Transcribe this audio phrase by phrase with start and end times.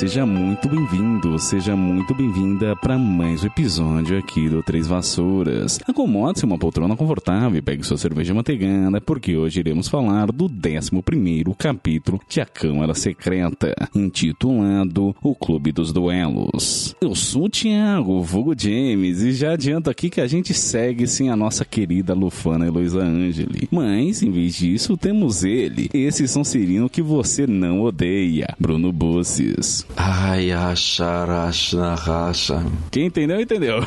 [0.00, 5.78] Seja muito bem-vindo, seja muito bem-vinda para mais um episódio aqui do Três Vassouras.
[5.86, 10.90] Acomode-se uma poltrona confortável e pegue sua cerveja manteigada, porque hoje iremos falar do 11
[11.58, 16.96] capítulo de A Câmara Secreta, intitulado O Clube dos Duelos.
[16.98, 21.28] Eu sou o Thiago, vulgo James, e já adianto aqui que a gente segue sem
[21.28, 23.68] a nossa querida Lufana Heloísa Angeli.
[23.70, 29.89] Mas, em vez disso, temos ele, esse Sonserino que você não odeia, Bruno Busses.
[29.96, 32.64] Ai, achar, achar, racha.
[32.90, 33.80] Quem entendeu, entendeu.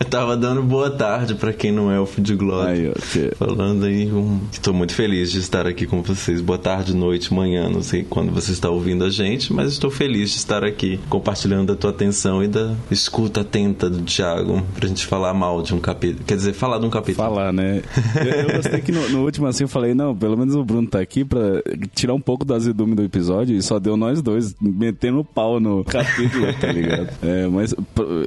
[0.00, 2.92] Eu tava dando boa tarde pra quem não é elfo de glória.
[3.12, 4.40] Que- Falando aí, um...
[4.62, 6.40] tô muito feliz de estar aqui com vocês.
[6.40, 10.30] Boa tarde, noite, manhã, não sei quando você está ouvindo a gente, mas estou feliz
[10.30, 15.06] de estar aqui compartilhando da tua atenção e da escuta atenta do Thiago pra gente
[15.06, 16.24] falar mal de um capítulo.
[16.26, 17.26] Quer dizer, falar de um capítulo.
[17.28, 17.82] falar, né?
[18.16, 20.88] Eu, eu gostei que no, no último assim eu falei, não, pelo menos o Bruno
[20.88, 21.62] tá aqui pra
[21.94, 25.82] tirar um pouco do azedume do episódio e só deu nós dois metendo pau no
[25.82, 27.08] capítulo, tá ligado?
[27.28, 27.74] É, mas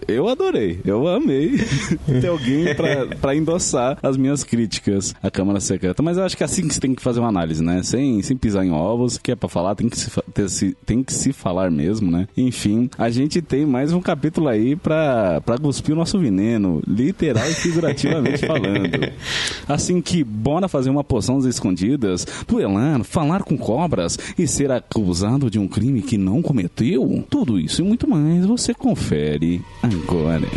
[0.07, 1.57] eu adorei, eu amei
[2.19, 6.02] ter alguém pra, pra endossar as minhas críticas à Câmara Secreta.
[6.03, 7.81] Mas eu acho que é assim que você tem que fazer uma análise, né?
[7.83, 11.03] Sem, sem pisar em ovos, que é pra falar, tem que se, ter, se, tem
[11.03, 12.27] que se falar mesmo, né?
[12.35, 17.49] Enfim, a gente tem mais um capítulo aí pra, pra cuspir o nosso veneno, literal
[17.49, 18.89] e figurativamente falando.
[19.68, 23.57] Assim que, bora fazer uma poção escondidas, duelar, falar com
[23.91, 27.24] cobras e ser acusado de um crime que não cometeu?
[27.29, 30.47] Tudo isso e muito mais você confere agora.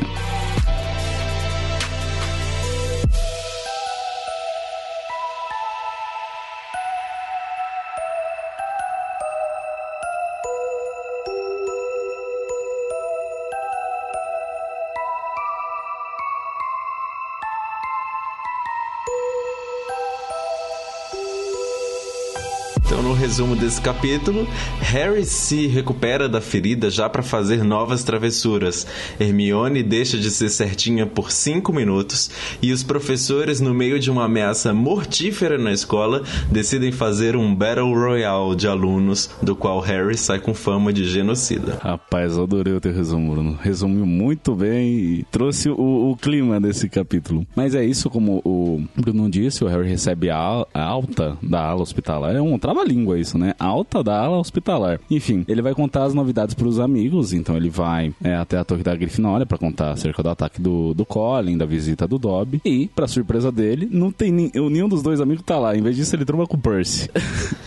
[23.24, 24.46] Resumo desse capítulo,
[24.80, 28.86] Harry se recupera da ferida já para fazer novas travessuras.
[29.18, 32.30] Hermione deixa de ser certinha por cinco minutos
[32.60, 37.94] e os professores, no meio de uma ameaça mortífera na escola, decidem fazer um Battle
[37.94, 41.78] Royale de alunos, do qual Harry sai com fama de genocida.
[41.80, 43.58] Rapaz, adorei o teu resumo, Bruno.
[43.62, 47.46] Resumiu muito bem e trouxe o, o clima desse capítulo.
[47.56, 52.36] Mas é isso, como o Bruno disse, o Harry recebe a alta da ala hospitalar.
[52.36, 53.54] É um trava-língua isso, né?
[53.58, 55.00] Alta da ala hospitalar.
[55.10, 58.82] Enfim, ele vai contar as novidades pros amigos, então ele vai é, até a torre
[58.82, 62.60] da Grifinória pra contar acerca do ataque do, do Colin, da visita do Dobby.
[62.64, 65.76] E, pra surpresa dele, não tem nem, nenhum dos dois amigos tá lá.
[65.76, 67.08] Em vez disso, ele tromba com o Percy.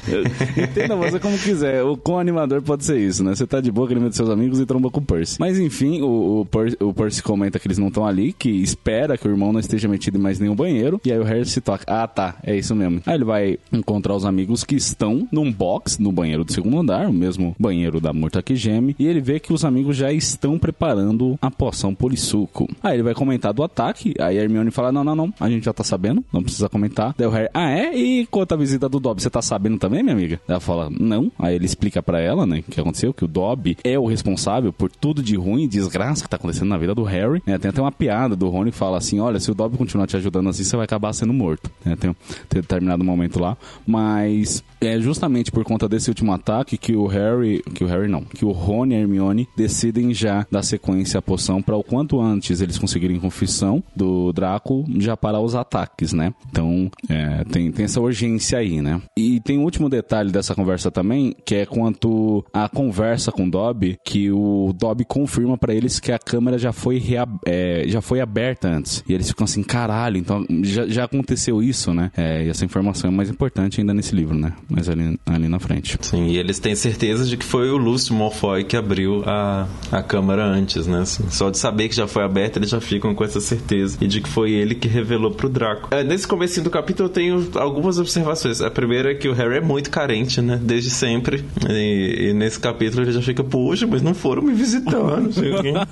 [0.58, 1.84] Entenda você como quiser.
[1.84, 3.36] O com animador pode ser isso, né?
[3.36, 5.38] Você tá de boa, querendo seus amigos e tromba com o Percy.
[5.40, 9.18] Mas enfim, o, o, Per- o Percy comenta que eles não estão ali, que espera
[9.18, 11.00] que o irmão não esteja metido em mais nenhum banheiro.
[11.06, 11.84] E aí o Harry se toca.
[11.88, 13.02] Ah, tá, é isso mesmo.
[13.06, 17.08] Aí ele vai encontrar os amigos que estão num box no banheiro do segundo andar,
[17.08, 18.96] o mesmo banheiro da Murta que geme.
[18.98, 22.68] E ele vê que os amigos já estão preparando a poção polissuco.
[22.82, 24.14] Aí ele vai comentar do ataque.
[24.20, 27.14] Aí a Hermione fala: Não, não, não, a gente já tá sabendo, não precisa comentar.
[27.18, 27.96] Daí o Harry, ah, é?
[27.96, 30.42] E quanto à visita do Dobby, você tá sabendo também, minha amiga?
[30.48, 31.32] Ela fala: Não.
[31.38, 34.74] Aí ele explica pra ela, né, o que aconteceu, que o Dobby é o responsável
[34.74, 37.42] por tudo de ruim e desgraça que tá acontecendo na vida do Harry.
[37.46, 37.58] né?
[37.58, 40.18] Tem até uma piada do Rony que fala assim: Olha, se o Dobby continuar te
[40.18, 41.70] ajudando assim, você vai acabar sendo morto.
[41.86, 41.96] né?
[41.96, 42.16] Tem,
[42.50, 43.56] tem determinado momento lá.
[43.86, 48.22] Mas é justamente por conta desse último ataque que o Harry, que o Harry não,
[48.22, 52.20] que o Rony e a Hermione decidem já dar sequência à poção para o quanto
[52.20, 56.34] antes eles conseguirem confissão do Draco já parar os ataques, né?
[56.50, 59.02] Então é, tem, tem essa urgência aí, né?
[59.18, 63.52] E tem um último detalhe dessa conversa também, que é quanto à conversa com o
[63.52, 67.04] Dobby, que o Dobby confirma para eles que a câmera já foi,
[67.46, 69.04] é, já foi aberta antes.
[69.08, 72.12] E eles ficam assim, caralho, então já, já aconteceu isso, né?
[72.16, 74.54] É, e essa informação é mais importante ainda nesse livro, né?
[74.70, 75.98] Mas ali, ali na frente.
[76.02, 80.02] Sim, e eles têm certeza de que foi o Lúcio Malfoy que abriu a, a
[80.02, 81.02] câmara antes, né?
[81.02, 83.98] Assim, só de saber que já foi aberta, eles já ficam com essa certeza.
[84.02, 85.94] E de que foi ele que revelou pro Draco.
[85.94, 88.62] É, nesse comecinho do capítulo eu tenho algumas observações.
[88.62, 90.60] A primeira é que o Harry é muito carente, né?
[90.62, 91.44] Desde sempre.
[91.70, 95.54] E, e nesse capítulo ele já fica, poxa, mas não foram me visitar, não sei
[95.54, 95.74] o quê.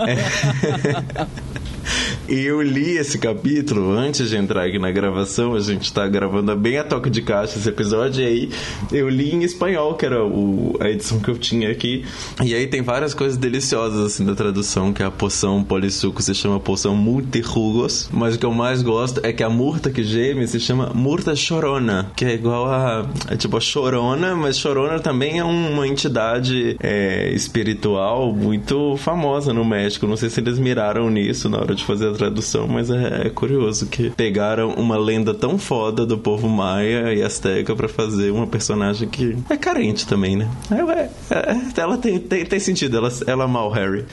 [0.00, 1.59] É.
[2.32, 5.52] Eu li esse capítulo antes de entrar aqui na gravação.
[5.56, 8.22] A gente tá gravando bem a toque de caixa esse episódio.
[8.22, 8.50] E aí
[8.92, 12.04] eu li em espanhol, que era o, a edição que eu tinha aqui.
[12.40, 16.32] E aí tem várias coisas deliciosas assim da tradução, que é a poção polissuco se
[16.32, 18.08] chama poção multirrugos.
[18.12, 21.34] Mas o que eu mais gosto é que a murta que geme se chama murta
[21.34, 23.10] chorona, que é igual a.
[23.28, 29.64] É tipo a chorona, mas chorona também é uma entidade é, espiritual muito famosa no
[29.64, 30.06] México.
[30.06, 33.30] Não sei se eles miraram nisso na hora de fazer a tradução, mas é, é
[33.30, 38.46] curioso que pegaram uma lenda tão foda do povo maia e azteca para fazer uma
[38.46, 40.50] personagem que é carente também, né?
[40.70, 41.10] É, é,
[41.52, 44.04] é, ela tem, tem, tem, sentido, ela, ela ama o Harry.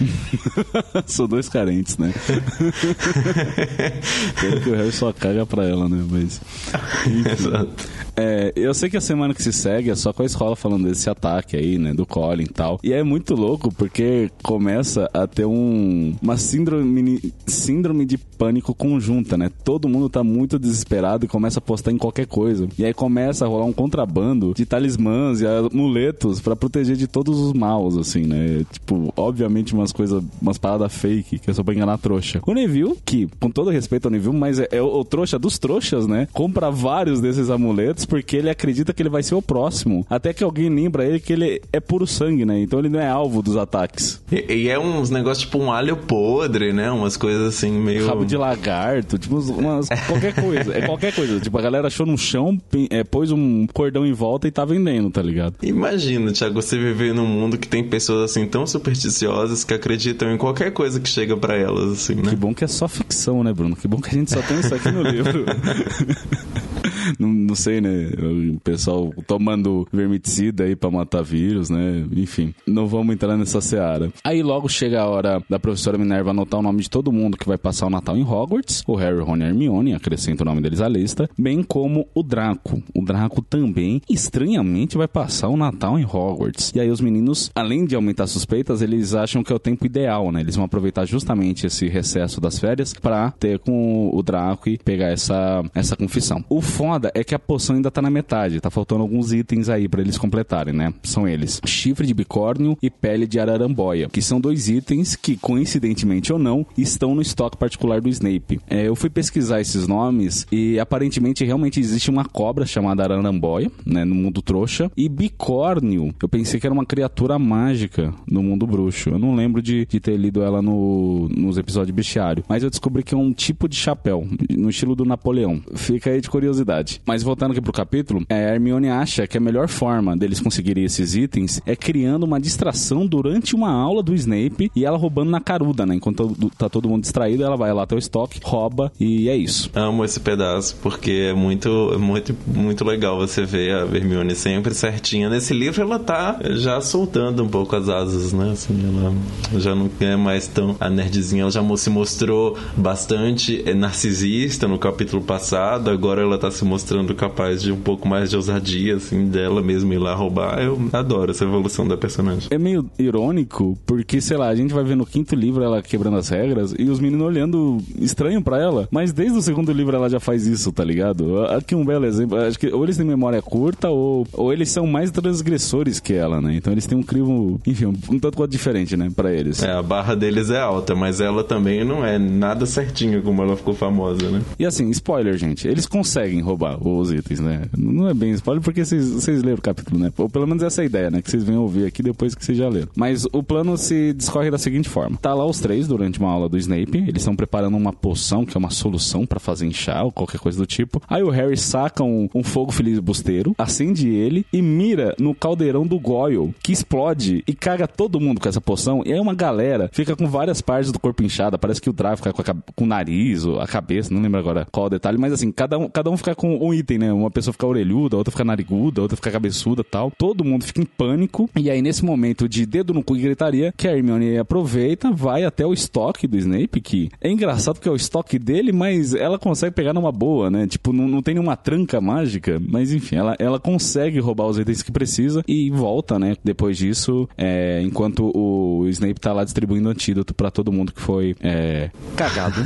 [1.06, 2.13] São dois carentes, né?
[4.39, 6.01] Pelo que o Harry só caga pra ela, né?
[6.09, 6.39] Mas.
[7.30, 8.06] Exato.
[8.18, 10.88] É, eu sei que a semana que se segue é só com a escola falando
[10.88, 11.94] desse ataque aí, né?
[11.94, 12.80] Do Colin e tal.
[12.84, 19.38] E é muito louco porque começa a ter um, uma síndrome, síndrome de pânico conjunta,
[19.38, 19.52] né?
[19.64, 22.68] Todo mundo tá muito desesperado e começa a postar em qualquer coisa.
[22.78, 27.40] E aí começa a rolar um contrabando de talismãs e amuletos para proteger de todos
[27.40, 28.66] os maus, assim, né?
[28.72, 32.42] Tipo, obviamente umas coisas, umas paradas fake, que é só pra enganar a trouxa.
[32.48, 35.60] O Neville, que, com todo respeito ao Neville, mas é, é o, o trouxa dos
[35.60, 36.28] trouxas, né?
[36.34, 40.06] Compra vários desses amuletos porque ele acredita que ele vai ser o próximo.
[40.09, 42.59] Até que alguém lembra ele que ele é puro sangue, né?
[42.59, 44.21] Então ele não é alvo dos ataques.
[44.31, 46.89] E, e é uns negócios tipo um alho podre, né?
[46.92, 48.07] Umas coisas assim meio.
[48.07, 50.77] Rabo de lagarto, tipo umas, qualquer coisa.
[50.77, 51.39] É qualquer coisa.
[51.39, 52.57] Tipo, a galera achou no chão,
[52.89, 55.56] é, pôs um cordão em volta e tá vendendo, tá ligado?
[55.62, 60.38] Imagina, Thiago, você viver num mundo que tem pessoas assim tão supersticiosas que acreditam em
[60.38, 62.30] qualquer coisa que chega para elas, assim, né?
[62.30, 63.75] Que bom que é só ficção, né, Bruno?
[63.75, 65.45] Que bom que a gente só tem isso aqui no livro.
[67.19, 68.09] não, não sei, né?
[68.56, 72.06] O pessoal tomando vermicida aí pra matar vírus, né?
[72.15, 74.12] Enfim, não vamos entrar nessa seara.
[74.24, 77.48] Aí logo chega a hora da professora Minerva anotar o nome de todo mundo que
[77.48, 78.83] vai passar o Natal em Hogwarts.
[78.88, 81.30] O Harry, Ron e Hermione, acrescenta o nome deles à lista.
[81.38, 82.81] Bem como o Draco.
[82.94, 86.71] O Draco também, estranhamente, vai passar o Natal em Hogwarts.
[86.75, 90.31] E aí os meninos, além de aumentar suspeitas, eles acham que é o tempo ideal,
[90.31, 90.42] né?
[90.42, 95.07] Eles vão aproveitar justamente esse recesso das férias para ter com o Draco e pegar
[95.07, 96.44] essa, essa confissão.
[96.50, 99.88] O foda é que a poção ainda tá na metade, tá faltando alguns itens aí
[99.88, 100.94] para eles completarem, né?
[101.04, 106.32] São eles: chifre de bicórnio e pele de araramboia, que são dois itens que, coincidentemente
[106.32, 108.60] ou não, estão no estoque particular do Snape.
[108.70, 114.04] É, eu fui pesquisar esses nomes e aparentemente realmente existe uma cobra chamada araramboia, né,
[114.04, 119.10] no mundo trouxa, e bicórnio, eu pensei que era uma criatura mágica no mundo bruxo.
[119.10, 122.70] Eu não lembro de, de ter lido ela no, nos episódios de bestiário, mas eu
[122.70, 125.62] descobri que é um tipo de chapéu, no estilo do Napoleão.
[125.76, 126.87] Fica aí de curiosidade.
[127.06, 130.84] Mas voltando aqui pro capítulo, é, a Hermione acha que a melhor forma deles conseguirem
[130.84, 135.39] esses itens é criando uma distração durante uma aula do Snape e ela roubando na
[135.39, 135.95] caruda, né?
[135.95, 139.69] Enquanto tá todo mundo distraído, ela vai lá até o estoque, rouba e é isso.
[139.75, 145.30] Amo esse pedaço porque é muito, muito, muito legal você ver a Hermione sempre certinha.
[145.30, 148.51] Nesse livro ela tá já soltando um pouco as asas, né?
[148.51, 154.68] Assim, ela já não é mais tão a nerdzinha, ela já se mostrou bastante narcisista
[154.68, 156.77] no capítulo passado, agora ela tá se mostrando
[157.16, 160.60] capaz de um pouco mais de ousadia, assim, dela mesma ir lá roubar.
[160.60, 162.48] Eu adoro essa evolução da personagem.
[162.50, 166.18] É meio irônico, porque, sei lá, a gente vai ver no quinto livro ela quebrando
[166.18, 170.10] as regras e os meninos olhando estranho para ela, mas desde o segundo livro ela
[170.10, 171.46] já faz isso, tá ligado?
[171.46, 172.38] Aqui um belo exemplo.
[172.38, 176.42] Acho que ou eles têm memória curta ou, ou eles são mais transgressores que ela,
[176.42, 176.56] né?
[176.56, 179.64] Então eles têm um crivo, enfim, um tanto quanto diferente, né, para eles.
[179.64, 183.56] É, a barra deles é alta, mas ela também não é nada certinha como ela
[183.56, 184.42] ficou famosa, né?
[184.60, 187.64] E assim, spoiler, gente, eles conseguem roubar os itens, né?
[187.78, 190.11] Não é bem spoiler porque vocês leram o capítulo, né?
[190.18, 191.21] Ou pelo menos essa é a ideia, né?
[191.21, 192.90] Que vocês venham ouvir aqui depois que vocês já leram.
[192.95, 196.49] Mas o plano se discorre da seguinte forma: tá lá os três durante uma aula
[196.49, 200.11] do Snape, eles estão preparando uma poção, que é uma solução para fazer inchar ou
[200.11, 201.02] qualquer coisa do tipo.
[201.07, 205.99] Aí o Harry saca um, um fogo filibusteiro, acende ele e mira no caldeirão do
[205.99, 209.02] Goyle, que explode e caga todo mundo com essa poção.
[209.06, 211.57] E aí uma galera fica com várias partes do corpo inchada.
[211.57, 214.40] Parece que o Draco fica com, a, com o nariz, ou a cabeça, não lembro
[214.40, 217.13] agora qual o detalhe, mas assim, cada um, cada um fica com um item, né?
[217.13, 220.11] Uma pessoa fica orelhuda, outra fica nariguda, outra fica cabeçuda tal.
[220.18, 221.49] Todo mundo fica em pânico.
[221.56, 225.44] E aí, nesse momento de dedo no cu e gritaria, que a Hermione aproveita, vai
[225.44, 229.39] até o estoque do Snape, que é engraçado porque é o estoque dele, mas ela
[229.39, 230.68] consegue pegar numa boa, né?
[230.68, 234.81] Tipo, não, não tem nenhuma tranca mágica, mas enfim, ela, ela consegue roubar os itens
[234.81, 236.35] que precisa e volta, né?
[236.44, 241.35] Depois disso, é, enquanto o Snape tá lá distribuindo antídoto para todo mundo que foi
[241.42, 242.61] é, cagado,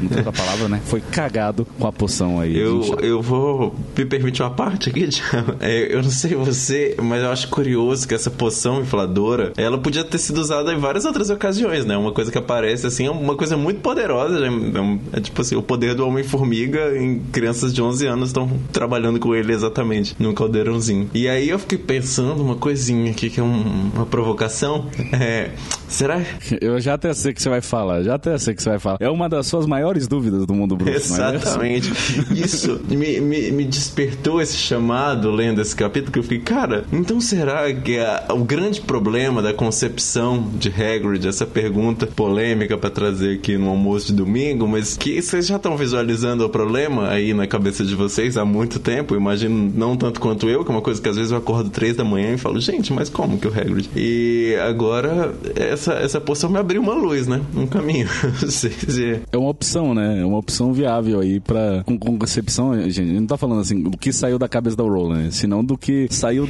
[0.00, 0.80] não tem outra palavra, né?
[0.84, 2.56] Foi cagado com a poção aí.
[2.56, 5.08] Eu, eu vou me permitir uma parte aqui,
[5.60, 10.04] é, eu não sei você, mas eu acho curioso que essa poção infladora, ela podia
[10.04, 11.96] ter sido usada em várias outras ocasiões, né?
[11.96, 15.62] Uma coisa que aparece assim, é uma coisa muito poderosa, é, é tipo assim, o
[15.62, 21.10] poder do Homem-Formiga em crianças de 11 anos estão trabalhando com ele exatamente num caldeirãozinho.
[21.12, 24.86] E aí eu fiquei pensando uma coisinha aqui que é um, uma provocação.
[25.12, 25.50] É,
[25.88, 26.20] será?
[26.60, 28.98] Eu já até sei que você vai falar, já até sei que você vai falar.
[29.00, 31.92] É uma das suas maiores dúvidas do mundo bruxo, Exatamente.
[32.30, 36.84] É Isso me, me, me, despertou esse chamado lendo esse capítulo que eu fiquei, cara,
[36.92, 42.90] então será que a, o grande problema da concepção de Hagrid, essa pergunta polêmica para
[42.90, 47.34] trazer aqui no almoço de domingo, mas que vocês já estão visualizando o problema aí
[47.34, 50.82] na cabeça de vocês há muito tempo, imagino não tanto quanto eu, que é uma
[50.82, 53.46] coisa que às vezes eu acordo três da manhã e falo, gente, mas como que
[53.46, 53.90] o Hagrid?
[53.96, 57.40] E agora essa, essa poção me abriu uma luz, né?
[57.54, 58.08] Um caminho.
[59.32, 60.20] é uma opção, né?
[60.20, 63.96] É uma opção viável aí para com, com concepção, gente, não tá falando assim do
[63.96, 64.84] que saiu da cabeça da
[65.14, 65.30] né?
[65.30, 66.48] senão do que saiu,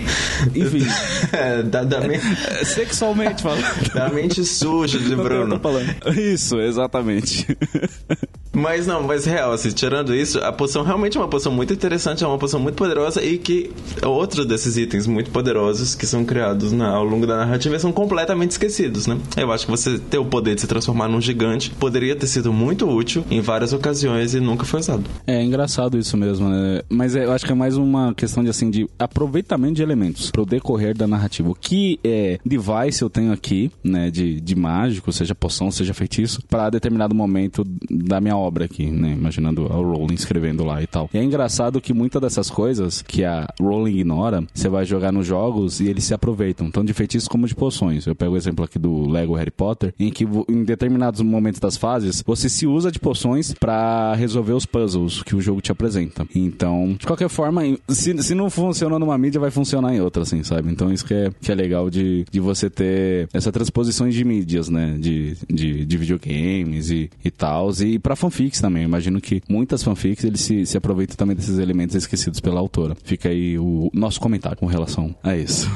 [0.55, 0.87] enfim,
[1.33, 2.25] é, da, da mente...
[2.65, 3.93] sexualmente falando.
[3.95, 5.61] Da mente suja de Bruno.
[6.17, 7.47] Isso, exatamente.
[8.57, 12.25] Mas não, mas real, assim, tirando isso, a poção realmente é uma poção muito interessante,
[12.25, 13.71] é uma poção muito poderosa e que
[14.03, 18.53] outros desses itens muito poderosos que são criados na, ao longo da narrativa são completamente
[18.53, 19.19] esquecidos, né?
[19.37, 22.51] Eu acho que você ter o poder de se transformar num gigante poderia ter sido
[22.51, 25.05] muito útil em várias ocasiões e nunca foi usado.
[25.27, 26.81] É engraçado isso mesmo, né?
[26.89, 30.31] Mas é, eu acho que é mais uma questão de assim de aproveitamento de elementos
[30.31, 31.51] pro decorrer da narrativa.
[31.51, 36.41] O que é device eu tenho aqui, né, de, de mágico, seja poção, seja feitiço,
[36.49, 39.13] para determinado momento da minha obra aqui, né?
[39.13, 41.11] Imaginando a Rowling escrevendo lá e tal.
[41.13, 45.27] E é engraçado que muitas dessas coisas que a Rowling ignora, você vai jogar nos
[45.27, 48.07] jogos e eles se aproveitam, tanto de feitiços como de poções.
[48.07, 51.77] Eu pego o exemplo aqui do Lego Harry Potter, em que em determinados momentos das
[51.77, 56.27] fases, você se usa de poções para resolver os puzzles que o jogo te apresenta.
[56.35, 60.43] Então, de qualquer forma, se, se não funciona numa mídia, vai funcionar em outra, assim,
[60.43, 60.71] sabe?
[60.71, 64.69] Então isso que é, que é legal de, de você ter essa transposições de mídias,
[64.69, 64.97] né?
[64.99, 67.71] De, de, de videogames e, e tal.
[67.81, 68.83] E pra fanfics também.
[68.83, 72.97] Eu imagino que muitas fanfics eles se, se aproveitam também desses elementos esquecidos pela autora.
[73.05, 75.69] Fica aí o nosso comentário com relação a isso.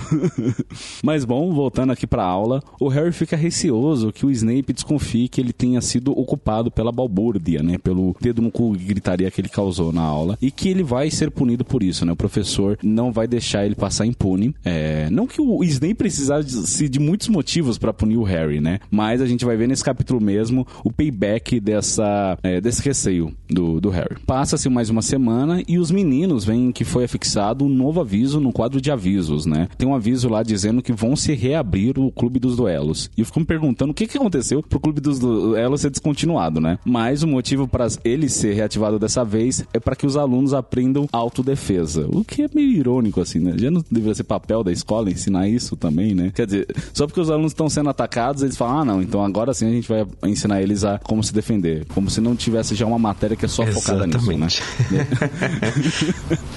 [1.02, 5.40] Mas bom, voltando aqui pra aula, o Harry fica receoso que o Snape desconfie que
[5.40, 7.78] ele tenha sido ocupado pela balbúrdia, né?
[7.78, 10.36] Pelo dedo no cu gritaria que ele causou na aula.
[10.40, 12.12] E que ele vai ser punido por isso, né?
[12.12, 14.54] O professor não vai deixar ele passar impune.
[14.64, 15.08] É...
[15.10, 18.80] Não que o Snape precisasse de muitos motivos para punir o Harry, né?
[18.90, 23.80] Mas a gente vai ver nesse capítulo mesmo o payback dessa, é, desse receio do,
[23.80, 24.16] do Harry.
[24.26, 28.52] Passa-se mais uma semana e os meninos veem que foi afixado um novo aviso no
[28.52, 29.68] quadro de avisos, né?
[29.76, 33.10] Tem um aviso lá dizendo que vão se reabrir o Clube dos Duelos.
[33.16, 36.60] E eu fico me perguntando o que, que aconteceu pro Clube dos Duelos ser descontinuado,
[36.60, 36.78] né?
[36.84, 41.08] Mas o motivo para ele ser reativado dessa vez é para que os alunos aprendam
[41.12, 42.06] autodefesa.
[42.08, 43.54] O que é meio irônico, assim, né?
[43.56, 46.32] Já não deveria ser papel da escola ensinar isso também, né?
[46.34, 49.52] Quer dizer, só porque os alunos estão sendo atacados, eles falam, ah, não, então agora
[49.54, 51.86] sim a gente vai ensinar eles a como se defender.
[51.86, 54.18] Como se não tivesse já uma matéria que é só Exatamente.
[54.18, 55.06] focada nisso, né?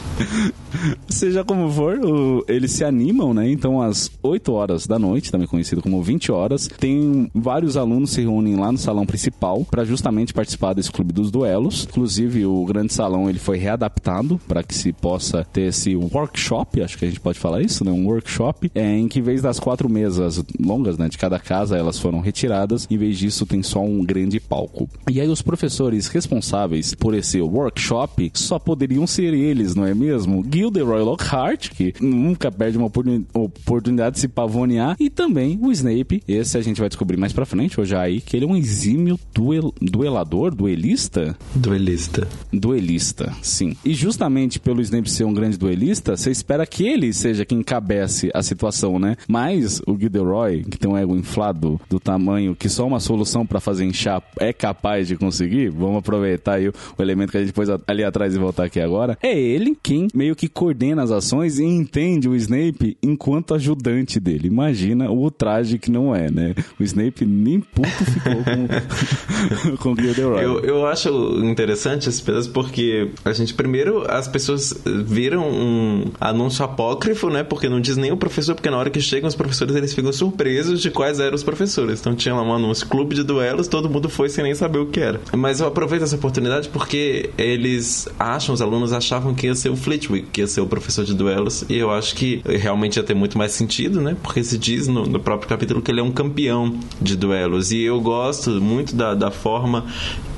[1.08, 3.50] Seja como for, o, eles se animam, né?
[3.50, 8.22] Então, às 8 horas da noite, também conhecido como 20 horas, tem vários alunos se
[8.22, 11.88] reúnem lá no salão principal para justamente participar desse clube dos duelos.
[11.90, 16.98] Inclusive, o grande salão ele foi readaptado para que se possa ter esse workshop, acho
[16.98, 17.92] que a gente pode falar isso, né?
[17.92, 21.78] Um workshop, é, em que em vez das quatro mesas longas, né, de cada casa,
[21.78, 22.88] elas foram retiradas.
[22.90, 24.90] Em vez disso, tem só um grande palco.
[25.10, 25.63] E aí, os professores
[26.08, 30.46] responsáveis por esse workshop só poderiam ser eles, não é mesmo?
[30.52, 36.24] Gilderoy Lockhart, que nunca perde uma oportunidade de se pavonear, e também o Snape.
[36.28, 39.20] Esse a gente vai descobrir mais pra frente, hoje aí, que ele é um exímio
[39.34, 41.36] duel, duelador, duelista?
[41.56, 42.28] Duelista.
[42.52, 43.76] Duelista, sim.
[43.84, 48.30] E justamente pelo Snape ser um grande duelista, você espera que ele seja quem encabece
[48.34, 49.16] a situação, né?
[49.28, 53.60] Mas o Gilderoy, que tem um ego inflado do tamanho que só uma solução para
[53.60, 57.70] fazer inchar é capaz de conseguir, vamos aproveitar aí o, elemento que a gente pôs
[57.88, 61.64] ali atrás e voltar aqui agora, é ele quem meio que coordena as ações e
[61.64, 64.48] entende o Snape enquanto ajudante dele.
[64.48, 66.56] Imagina o traje que não é, né?
[66.80, 70.44] O Snape nem puto ficou com, com o Gilderoy.
[70.44, 71.10] Eu, eu acho
[71.44, 74.74] interessante esse pedaço porque a gente, primeiro, as pessoas
[75.06, 77.44] viram um anúncio apócrifo, né?
[77.44, 80.12] Porque não diz nem o professor, porque na hora que chegam os professores, eles ficam
[80.12, 82.00] surpresos de quais eram os professores.
[82.00, 84.86] Então tinha lá um anúncio, clube de duelos, todo mundo foi sem nem saber o
[84.88, 85.20] que era.
[85.44, 89.76] Mas eu aproveito essa oportunidade porque eles acham, os alunos achavam que ia ser o
[89.76, 93.14] Flitwick, que ia ser o professor de duelos, e eu acho que realmente ia ter
[93.14, 94.16] muito mais sentido, né?
[94.24, 97.82] Porque se diz no, no próprio capítulo que ele é um campeão de duelos, e
[97.82, 99.86] eu gosto muito da, da forma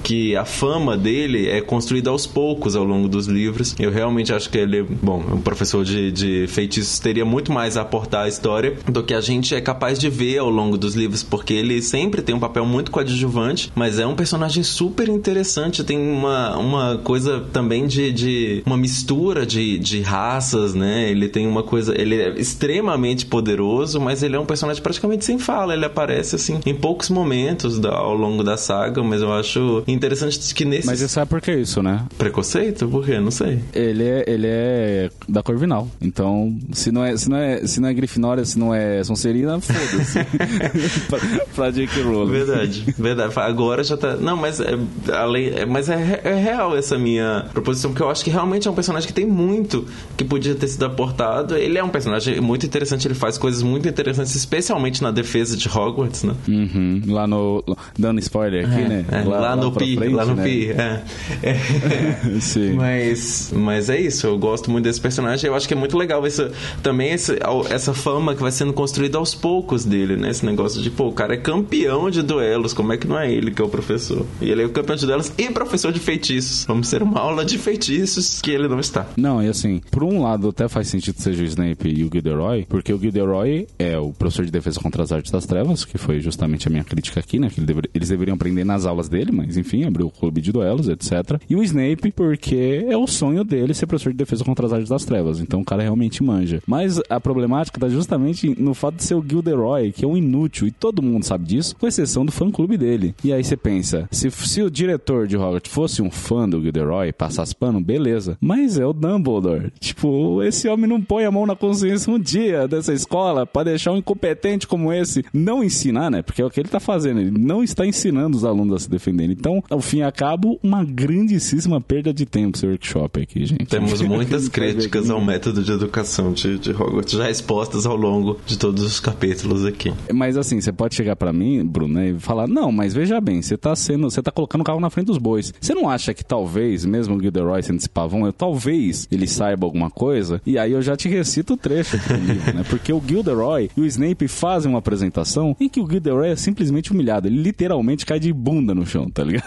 [0.05, 3.75] que a fama dele é construída aos poucos ao longo dos livros.
[3.79, 7.81] Eu realmente acho que ele, bom, um professor de, de feitiços teria muito mais a
[7.81, 11.23] aportar à história do que a gente é capaz de ver ao longo dos livros,
[11.23, 15.97] porque ele sempre tem um papel muito coadjuvante, mas é um personagem super interessante, tem
[15.97, 21.09] uma, uma coisa também de, de uma mistura de, de raças, né?
[21.09, 25.39] Ele tem uma coisa, ele é extremamente poderoso, mas ele é um personagem praticamente sem
[25.39, 30.53] fala, ele aparece assim em poucos momentos ao longo da saga, mas eu acho interessante
[30.53, 32.05] que nesse Mas você sabe por que isso, né?
[32.17, 33.19] preconceito, por quê?
[33.19, 33.59] Não sei.
[33.73, 35.87] Ele é, ele é da Corvinal.
[36.01, 39.59] Então, se não é, se não é, se não é Grifinória, se não é Sonserina,
[39.59, 40.23] foda-se.
[41.07, 41.19] pra,
[41.55, 42.01] pra J.K.
[42.01, 42.31] Rowling.
[42.31, 43.33] Verdade, verdade.
[43.39, 44.15] Agora já tá.
[44.15, 44.77] Não, mas é,
[45.13, 48.71] além, é, mas é, é real essa minha proposição, porque eu acho que realmente é
[48.71, 49.85] um personagem que tem muito
[50.17, 51.55] que podia ter sido aportado.
[51.55, 55.69] Ele é um personagem muito interessante, ele faz coisas muito interessantes, especialmente na defesa de
[55.69, 56.33] Hogwarts, né?
[56.47, 57.01] Uhum.
[57.07, 57.63] Lá no.
[57.97, 59.05] Dando spoiler aqui, né?
[59.11, 60.43] É, lá, no pra Pi, frente, lá no né?
[60.43, 61.01] Pi, é.
[61.45, 62.39] É.
[62.39, 62.73] Sim.
[62.73, 65.47] Mas, mas é isso, eu gosto muito desse personagem.
[65.49, 66.49] Eu acho que é muito legal esse,
[66.81, 70.29] também esse, ao- essa fama que vai sendo construída aos poucos dele, né?
[70.29, 73.31] Esse negócio de, pô, o cara é campeão de duelos, como é que não é
[73.31, 74.25] ele que é o professor?
[74.41, 76.65] E ele é o campeão de duelos e professor de feitiços.
[76.65, 79.07] Vamos ser uma aula de feitiços que ele não está.
[79.17, 82.65] Não, e assim, por um lado até faz sentido seja o Snape e o Gilderoy,
[82.67, 86.19] porque o Gilderoy é o professor de defesa contra as artes das trevas, que foi
[86.19, 87.49] justamente a minha crítica aqui, né?
[87.49, 90.51] Que ele dever- eles deveriam aprender nas aulas dele, mas enfim, abriu o clube de
[90.51, 91.39] duelos, etc.
[91.49, 94.89] E o Snape, porque é o sonho dele ser professor de defesa contra as artes
[94.89, 95.39] das trevas.
[95.39, 96.61] Então o cara realmente manja.
[96.65, 100.67] Mas a problemática tá justamente no fato de ser o Gilderoy, que é um inútil,
[100.67, 103.15] e todo mundo sabe disso, com exceção do fã-clube dele.
[103.23, 107.11] E aí você pensa, se, se o diretor de Hogwarts fosse um fã do Gilderoy,
[107.11, 108.37] passasse pano, beleza.
[108.39, 109.71] Mas é o Dumbledore.
[109.79, 113.91] Tipo, esse homem não põe a mão na consciência um dia dessa escola pra deixar
[113.91, 116.21] um incompetente como esse não ensinar, né?
[116.21, 117.19] Porque é o que ele tá fazendo.
[117.19, 119.35] Ele não está ensinando os alunos a se defenderem.
[119.37, 123.65] Então, ao fim e ao cabo, uma grandíssima perda de tempo esse workshop aqui, gente.
[123.65, 128.57] Temos muitas críticas ao método de educação de, de Hogwarts, já expostas ao longo de
[128.57, 129.93] todos os capítulos aqui.
[130.13, 133.41] Mas assim, você pode chegar pra mim, Bruno, né, e falar: "Não, mas veja bem,
[133.41, 135.53] você tá sendo, você tá colocando o carro na frente dos bois.
[135.59, 139.65] Você não acha que talvez, mesmo o Gilderoy sendo esse pavão, eu, talvez ele saiba
[139.65, 142.63] alguma coisa?" E aí eu já te recito o trecho aqui do livro, né?
[142.69, 146.91] Porque o Gilderoy e o Snape fazem uma apresentação em que o Gilderoy é simplesmente
[146.91, 149.44] humilhado, ele literalmente cai de bunda no chão, tá ligado?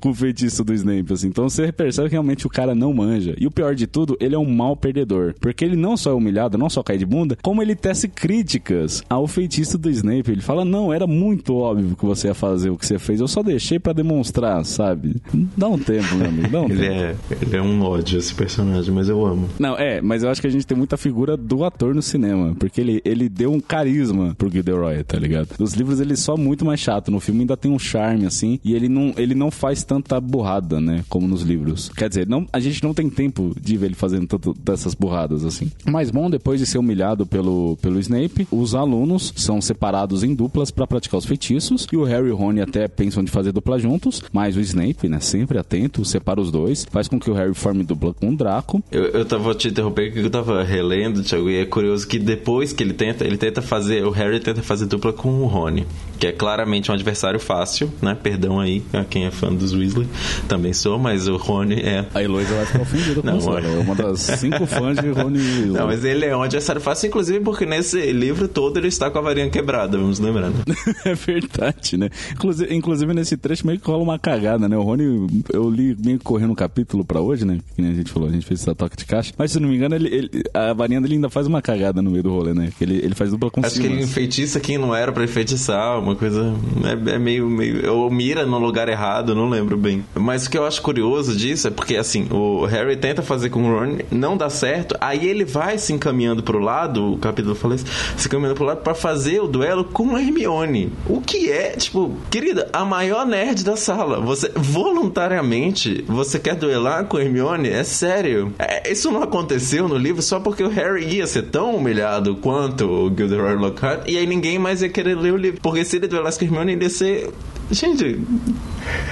[0.00, 1.28] Com o feitiço do Snape assim.
[1.28, 3.34] Então você percebe que realmente o cara não manja.
[3.38, 6.14] E o pior de tudo, ele é um mau perdedor, porque ele não só é
[6.14, 10.30] humilhado, não só cai de bunda, como ele tece críticas ao feitiço do Snape.
[10.30, 13.20] Ele fala: "Não, era muito óbvio que você ia fazer o que você fez.
[13.20, 15.16] Eu só deixei pra demonstrar, sabe?
[15.56, 16.92] Dá um tempo, meu amigo, dá um Ele tempo.
[16.94, 19.48] é, ele é um ódio, esse personagem, mas eu amo.
[19.58, 22.54] Não, é, mas eu acho que a gente tem muita figura do ator no cinema,
[22.58, 25.48] porque ele, ele deu um carisma pro Gilderoy, tá ligado?
[25.58, 28.51] Nos livros ele é só muito mais chato, no filme ainda tem um charme, assim,
[28.64, 31.88] e ele não, ele não faz tanta burrada, né, como nos livros.
[31.90, 35.44] Quer dizer, não, a gente não tem tempo de ver ele fazendo tanto dessas burradas,
[35.44, 35.70] assim.
[35.84, 40.70] Mas bom, depois de ser humilhado pelo, pelo Snape, os alunos são separados em duplas
[40.70, 43.78] pra praticar os feitiços, e o Harry e o Rony até pensam de fazer dupla
[43.78, 47.54] juntos, mas o Snape, né, sempre atento, separa os dois, faz com que o Harry
[47.54, 51.48] forme dupla com o Draco, Eu, eu tava te interromper porque eu tava relendo, Thiago,
[51.50, 54.86] e é curioso que depois que ele tenta, ele tenta fazer, o Harry tenta fazer
[54.86, 55.86] dupla com o Rony,
[56.18, 58.14] que é claramente um adversário fácil, né?
[58.42, 60.08] Perdão aí a quem é fã dos Weasley,
[60.48, 62.04] também sou, mas o Rony é.
[62.12, 63.38] A Heloísa vai ficar ofendida com Não.
[63.56, 65.66] Ela é uma das cinco fãs de Rony Weasley.
[65.70, 69.18] Não, mas ele é um adversário fácil, inclusive porque nesse livro todo ele está com
[69.18, 70.56] a varinha quebrada, vamos lembrar, né?
[71.06, 72.10] é verdade, né?
[72.32, 74.76] Inclusive, inclusive, nesse trecho meio que rola uma cagada, né?
[74.76, 77.60] O Rony, eu li meio que correndo um capítulo pra hoje, né?
[77.76, 79.32] Que nem a gente falou, a gente fez essa toque de caixa.
[79.38, 82.10] Mas se não me engano, ele, ele- a varinha dele ainda faz uma cagada no
[82.10, 82.72] meio do rolê, né?
[82.80, 86.16] Ele, ele faz dupla com Acho que ele enfeitiça quem não era pra enfeitiçar, uma
[86.16, 86.52] coisa.
[86.84, 87.92] É, é meio, meio.
[87.94, 90.02] Ou mira no lugar errado, não lembro bem.
[90.14, 93.62] Mas o que eu acho curioso disso é porque, assim, o Harry tenta fazer com
[93.62, 97.74] o Ron, não dá certo, aí ele vai se encaminhando pro lado, o capítulo fala
[97.74, 97.84] isso,
[98.16, 100.90] se encaminhando pro lado pra fazer o duelo com a Hermione.
[101.06, 104.18] O que é, tipo, querida, a maior nerd da sala.
[104.20, 107.68] Você, voluntariamente, você quer duelar com a Hermione?
[107.68, 108.54] É sério.
[108.58, 112.86] É, isso não aconteceu no livro só porque o Harry ia ser tão humilhado quanto
[112.86, 115.60] o Gilderoy Lockhart e aí ninguém mais ia querer ler o livro.
[115.60, 117.30] Porque se ele duelasse com a Hermione, ele ia ser...
[117.70, 118.21] Gente,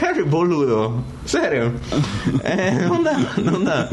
[0.00, 1.02] Harry boludo.
[1.26, 1.72] Sério.
[2.42, 3.88] É, não dá, não dá.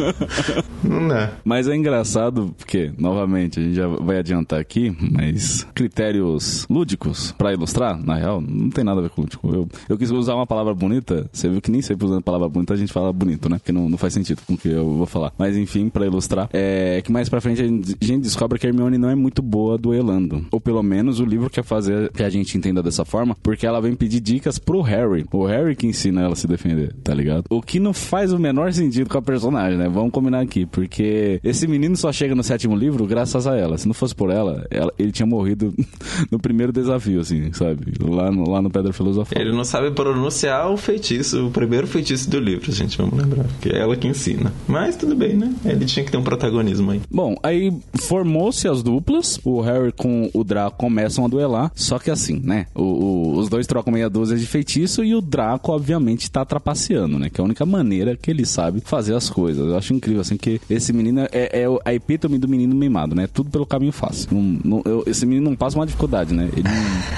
[0.84, 1.32] Não dá.
[1.44, 7.54] Mas é engraçado porque, novamente, a gente já vai adiantar aqui, mas critérios lúdicos pra
[7.54, 9.54] ilustrar, na real, não tem nada a ver com lúdico.
[9.54, 12.74] Eu, eu quis usar uma palavra bonita, você viu que nem sempre usando palavra bonita
[12.74, 13.58] a gente fala bonito, né?
[13.58, 15.34] Porque não, não faz sentido com o que eu vou falar.
[15.38, 18.66] Mas enfim, pra ilustrar, é que mais pra frente a gente, a gente descobre que
[18.66, 20.46] Hermione não é muito boa duelando.
[20.52, 23.82] Ou pelo menos o livro quer fazer que a gente entenda dessa forma, porque ela
[23.82, 25.07] vem pedir dicas pro Harry.
[25.32, 27.46] O Harry que ensina ela a se defender, tá ligado?
[27.50, 29.88] O que não faz o menor sentido com a personagem, né?
[29.90, 33.78] Vamos combinar aqui, porque esse menino só chega no sétimo livro graças a ela.
[33.78, 35.74] Se não fosse por ela, ela ele tinha morrido
[36.32, 37.94] no primeiro desafio, assim, sabe?
[38.00, 39.40] Lá no, lá no Pedra Filosofal.
[39.40, 43.46] Ele não sabe pronunciar o feitiço, o primeiro feitiço do livro, gente, vamos lembrar.
[43.62, 44.54] Que é ela que ensina.
[44.68, 45.54] Mas tudo bem, né?
[45.66, 47.02] Ele tinha que ter um protagonismo aí.
[47.10, 52.12] Bom, aí formou-se as duplas, o Harry com o Draco começam a duelar, só que
[52.12, 52.66] assim, né?
[52.74, 57.20] O, o, os dois trocam meia dúzia de feitiço e o Draco, obviamente, tá trapaceando,
[57.20, 57.30] né?
[57.30, 59.68] Que é a única maneira que ele sabe fazer as coisas.
[59.68, 63.28] Eu acho incrível, assim, que esse menino é, é a epítome do menino mimado, né?
[63.28, 64.30] Tudo pelo caminho fácil.
[64.32, 66.50] Não, não, eu, esse menino não passa uma dificuldade, né?
[66.54, 66.68] Ele,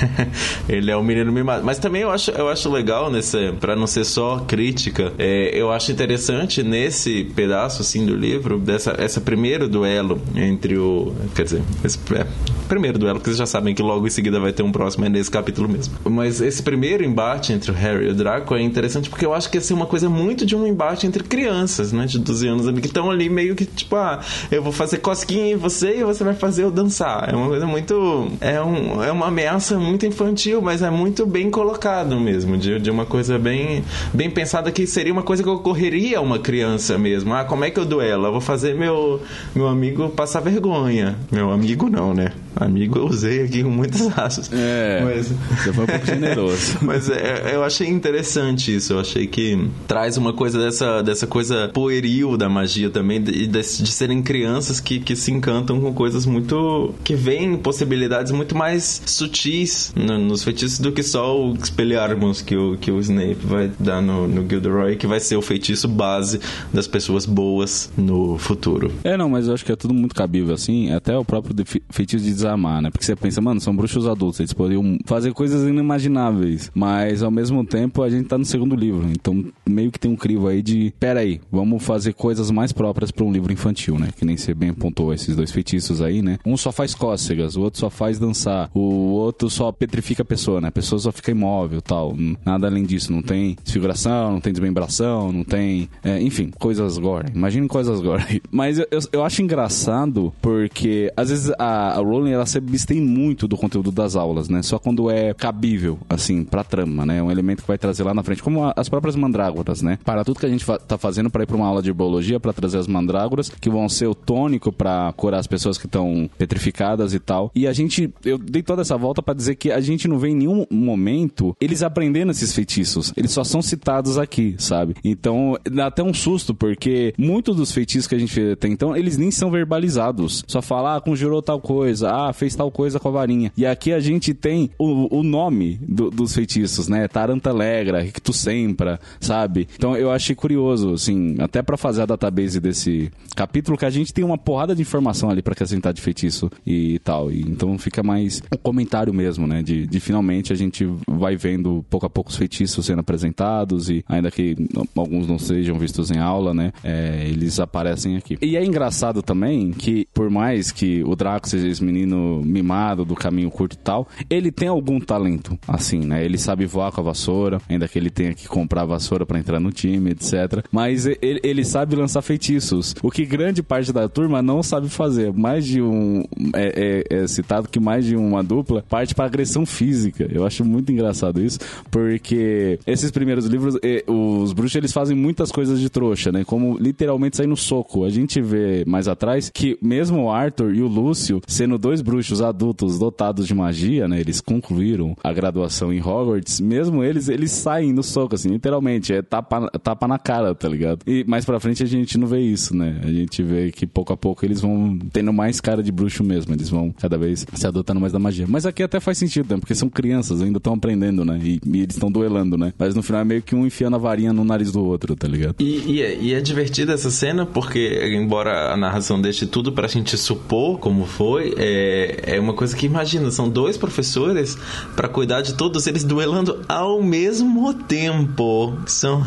[0.69, 1.63] ele é o um menino mimado.
[1.63, 5.71] Mas também eu acho, eu acho legal, nesse, pra não ser só crítica, é, eu
[5.71, 11.13] acho interessante nesse pedaço, assim, do livro, dessa essa primeiro duelo entre o...
[11.35, 12.25] Quer dizer, esse, é,
[12.67, 15.09] primeiro duelo, que vocês já sabem que logo em seguida vai ter um próximo, é
[15.09, 15.95] nesse capítulo mesmo.
[16.05, 19.49] Mas esse primeiro embate entre o Harry e o Draco é interessante porque eu acho
[19.49, 22.05] que ia ser uma coisa muito de um embate entre crianças, né?
[22.05, 24.19] De 12 anos ali, que estão ali meio que tipo, ah,
[24.49, 27.29] eu vou fazer cosquinha em você e você vai fazer eu dançar.
[27.29, 28.31] É uma coisa muito.
[28.39, 32.57] É, um, é uma ameaça muito infantil, mas é muito bem colocado mesmo.
[32.57, 36.39] De, de uma coisa bem, bem pensada que seria uma coisa que ocorreria a uma
[36.39, 37.33] criança mesmo.
[37.33, 38.27] Ah, como é que eu duelo?
[38.27, 39.21] Eu vou fazer meu,
[39.53, 41.17] meu amigo passar vergonha.
[41.31, 42.31] Meu amigo não, né?
[42.55, 44.49] Amigo eu usei aqui com muitas asas.
[44.59, 45.01] É.
[45.03, 45.27] Mas...
[45.29, 46.77] Você foi um pouco generoso.
[46.81, 48.93] mas é, eu achei interessante isso.
[48.93, 53.47] Eu achei que traz uma coisa dessa, dessa coisa pueril da magia também, de, de,
[53.47, 56.93] de serem crianças que, que se encantam com coisas muito.
[57.03, 62.55] que veem possibilidades muito mais sutis no, nos feitiços do que só o Expelliarmus que
[62.55, 66.39] o, que o Snape vai dar no, no Gilderoy, que vai ser o feitiço base
[66.73, 68.91] das pessoas boas no futuro.
[69.03, 70.91] É, não, mas eu acho que é tudo muito cabível, assim.
[70.91, 71.55] Até o próprio
[71.89, 72.89] feitiço de desarmar, né?
[72.89, 76.71] Porque você pensa, mano, são bruxos adultos, eles poderiam fazer coisas inimagináveis.
[76.73, 79.07] Mas ao mesmo tempo a gente tá no segundo livro.
[79.09, 80.93] Então meio que tem um crivo aí de.
[80.99, 84.09] Pera aí, vamos fazer coisas mais próprias para um livro infantil, né?
[84.15, 86.37] Que nem você bem apontou esses dois feitiços aí, né?
[86.45, 90.59] Um só faz cócegas, o outro só faz dançar, o outro só petrifica a pessoa,
[90.59, 90.67] né?
[90.67, 92.15] A pessoa só fica imóvel tal.
[92.45, 93.11] Nada além disso.
[93.11, 95.89] Não tem desfiguração, não tem desmembração, não tem.
[96.03, 97.31] É, enfim, coisas gore.
[97.33, 98.41] Imagine coisas gore.
[98.51, 103.01] Mas eu, eu, eu, acho engraçado porque às vezes a, a Rowling ela se abstém
[103.01, 104.61] muito do conteúdo das aulas, né?
[104.61, 107.21] Só quando é cabível, assim, pra trama, né?
[107.29, 109.99] Um elemento que vai trazer lá na frente, como a, as próprias mandrágoras, né?
[110.03, 112.39] Para tudo que a gente fa tá fazendo para ir pra uma aula de biologia,
[112.39, 116.29] para trazer as mandrágoras, que vão ser o tônico para curar as pessoas que estão
[116.37, 117.51] petrificadas e tal.
[117.53, 120.29] E a gente, eu dei toda essa volta para dizer que a gente não vê
[120.29, 123.13] em nenhum momento eles aprendendo esses feitiços.
[123.15, 124.95] Eles só são citados aqui, sabe?
[125.03, 128.95] Então, dá até um susto, porque muitos dos feitiços que a gente fez até então,
[128.95, 130.43] eles nem são verbalizados.
[130.47, 133.51] Só falar, ah, conjurou tal coisa, ah, fez tal coisa com a varinha.
[133.55, 137.07] E aqui a gente tem o, o nome do, dos feitiços, né?
[137.19, 139.67] Taranta Alegra, Rictus Sempra, sabe?
[139.75, 144.13] Então eu achei curioso, assim, até para fazer a database desse capítulo, que a gente
[144.13, 147.29] tem uma porrada de informação ali para acrescentar de feitiço e tal.
[147.29, 149.61] E, então fica mais um comentário mesmo, né?
[149.61, 154.03] De, de finalmente a gente vai vendo pouco a pouco os feitiços sendo apresentados e
[154.07, 154.55] ainda que
[154.95, 156.71] alguns não sejam vistos em aula, né?
[156.85, 158.37] É, eles aparecem aqui.
[158.41, 163.15] E é engraçado também que, por mais que o Draco seja esse menino mimado do
[163.15, 166.23] caminho curto e tal, ele tem algum talento, assim, né?
[166.23, 169.59] Ele sabe voar com a vassoura, ainda que ele tenha que comprar vassoura para entrar
[169.59, 170.63] no time, etc.
[170.71, 175.33] Mas ele, ele, sabe lançar feitiços, o que grande parte da turma não sabe fazer.
[175.33, 176.23] Mais de um.
[176.55, 180.27] É, é, é citado que mais de uma dupla parte para agressão física.
[180.31, 183.75] Eu acho muito engraçado isso, porque esses primeiros livros,
[184.07, 186.43] os bruxos eles fazem muitas coisas de trouxa, né?
[186.43, 188.05] Como literalmente sair no soco.
[188.05, 192.41] A gente vê mais atrás que mesmo o Arthur e o Lúcio, sendo dois bruxos
[192.41, 194.19] adultos dotados de magia, né?
[194.19, 199.13] Eles concluíram a graduação em Hogwarts, mesmo eles, eles saem no soco, assim, literalmente.
[199.13, 200.99] É tapa, tapa na cara, tá ligado?
[201.05, 202.99] E mais pra frente a gente não vê isso, né?
[203.03, 206.53] A gente vê que pouco a pouco eles vão tendo mais cara de bruxo mesmo.
[206.53, 208.45] Eles vão cada vez se adotando mais da magia.
[208.47, 209.59] Mas aqui até faz sentido, né?
[209.59, 211.39] Porque são crianças, ainda estão aprendendo, né?
[211.43, 212.73] E, e eles estão duelando, né?
[212.77, 215.27] Mas no final é meio que um enfiando a varinha no nariz do outro, tá
[215.27, 215.55] ligado?
[215.59, 219.87] E, e, é, e é divertida essa cena porque, embora a narração deixe tudo pra
[219.87, 224.57] gente supor como foi, é, é uma coisa que imagina, são dois professores
[224.95, 228.77] para cuidar de todos eles duelando ao mesmo tempo.
[228.87, 229.23] São.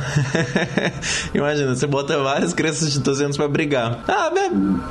[1.35, 4.05] imagina, você bota várias crianças de 12 anos pra brigar.
[4.09, 4.31] Ah,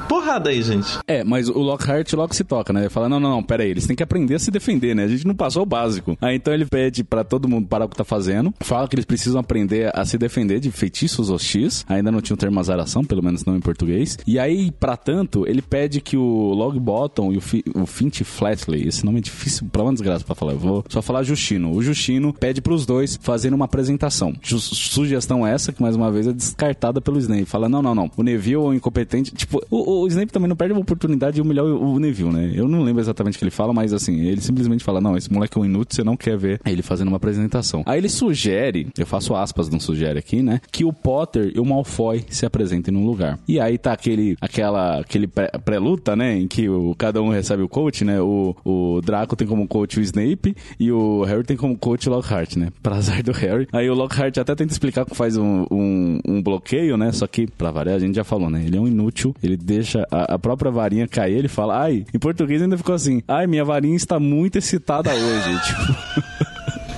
[0.07, 0.99] porrada aí, gente.
[1.07, 2.81] É, mas o Lockhart logo se toca, né?
[2.81, 5.03] Ele fala: não, não, não, pera aí, eles têm que aprender a se defender, né?
[5.03, 6.17] A gente não passou o básico.
[6.21, 9.05] Aí então ele pede para todo mundo parar o que tá fazendo, fala que eles
[9.05, 11.85] precisam aprender a se defender de feitiços hostis.
[11.87, 14.17] Ainda não tinha o termo azaração, pelo menos não em português.
[14.25, 18.87] E aí, para tanto, ele pede que o Logbottom e o, Fi, o Finch Flatley,
[18.87, 21.71] esse nome é difícil, pra uma desgraça pra falar, eu vou só falar Justino.
[21.73, 24.33] O Justino pede pros dois fazerem uma apresentação.
[24.41, 27.45] Sugestão essa, que mais uma vez é descartada pelo Snape.
[27.45, 28.11] Fala, não, não, não.
[28.15, 29.31] O Neville é um incompetente.
[29.33, 32.51] Tipo, o, o Snape também não perde a oportunidade de humilhar o, o, Neville, né?
[32.53, 35.31] Eu não lembro exatamente o que ele fala, mas assim, ele simplesmente fala, não, esse
[35.31, 37.83] moleque é um inútil, você não quer ver ele fazendo uma apresentação.
[37.85, 40.61] Aí ele sugere, eu faço aspas, não sugere aqui, né?
[40.71, 43.39] Que o Potter e o Malfoy se apresentem num lugar.
[43.47, 46.37] E aí tá aquele, aquela, aquele pré-luta, né?
[46.37, 48.21] Em que o, cada um recebe o coach, né?
[48.21, 52.11] O, o Draco tem como coach o Snape e o Harry tem como coach o
[52.11, 52.69] Lockhart, né?
[52.81, 53.67] Pra azar do Harry.
[53.71, 57.11] Aí o Lockhart até tenta explicar que faz um, um, um, bloqueio, né?
[57.11, 58.63] Só que, pra variar, a gente já falou, né?
[58.65, 62.19] Ele é um inútil, ele deixa a, a própria varinha cair, ele fala, ai, em
[62.19, 66.51] português ainda ficou assim, ai, minha varinha está muito excitada hoje, tipo...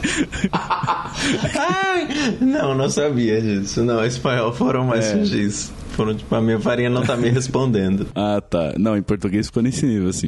[1.57, 2.07] Ai,
[2.41, 3.83] não, não sabia disso.
[3.83, 5.17] Não, espanhol foram mais é.
[5.17, 5.71] sujis.
[5.93, 8.07] Foram, tipo, a minha varinha não tá me respondendo.
[8.15, 8.73] ah, tá.
[8.77, 10.27] Não, em português ficou nesse nível, assim.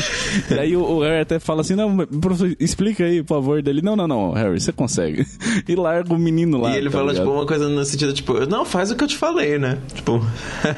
[0.50, 3.82] e aí o, o, Harry até fala assim, não, professor, explica aí, por favor, dele.
[3.82, 5.26] Não, não, não, Harry, você consegue.
[5.68, 6.74] e larga o menino lá.
[6.74, 7.24] E ele tá fala, ligado?
[7.24, 9.78] tipo, uma coisa no sentido, tipo, não, faz o que eu te falei, né?
[9.94, 10.24] Tipo...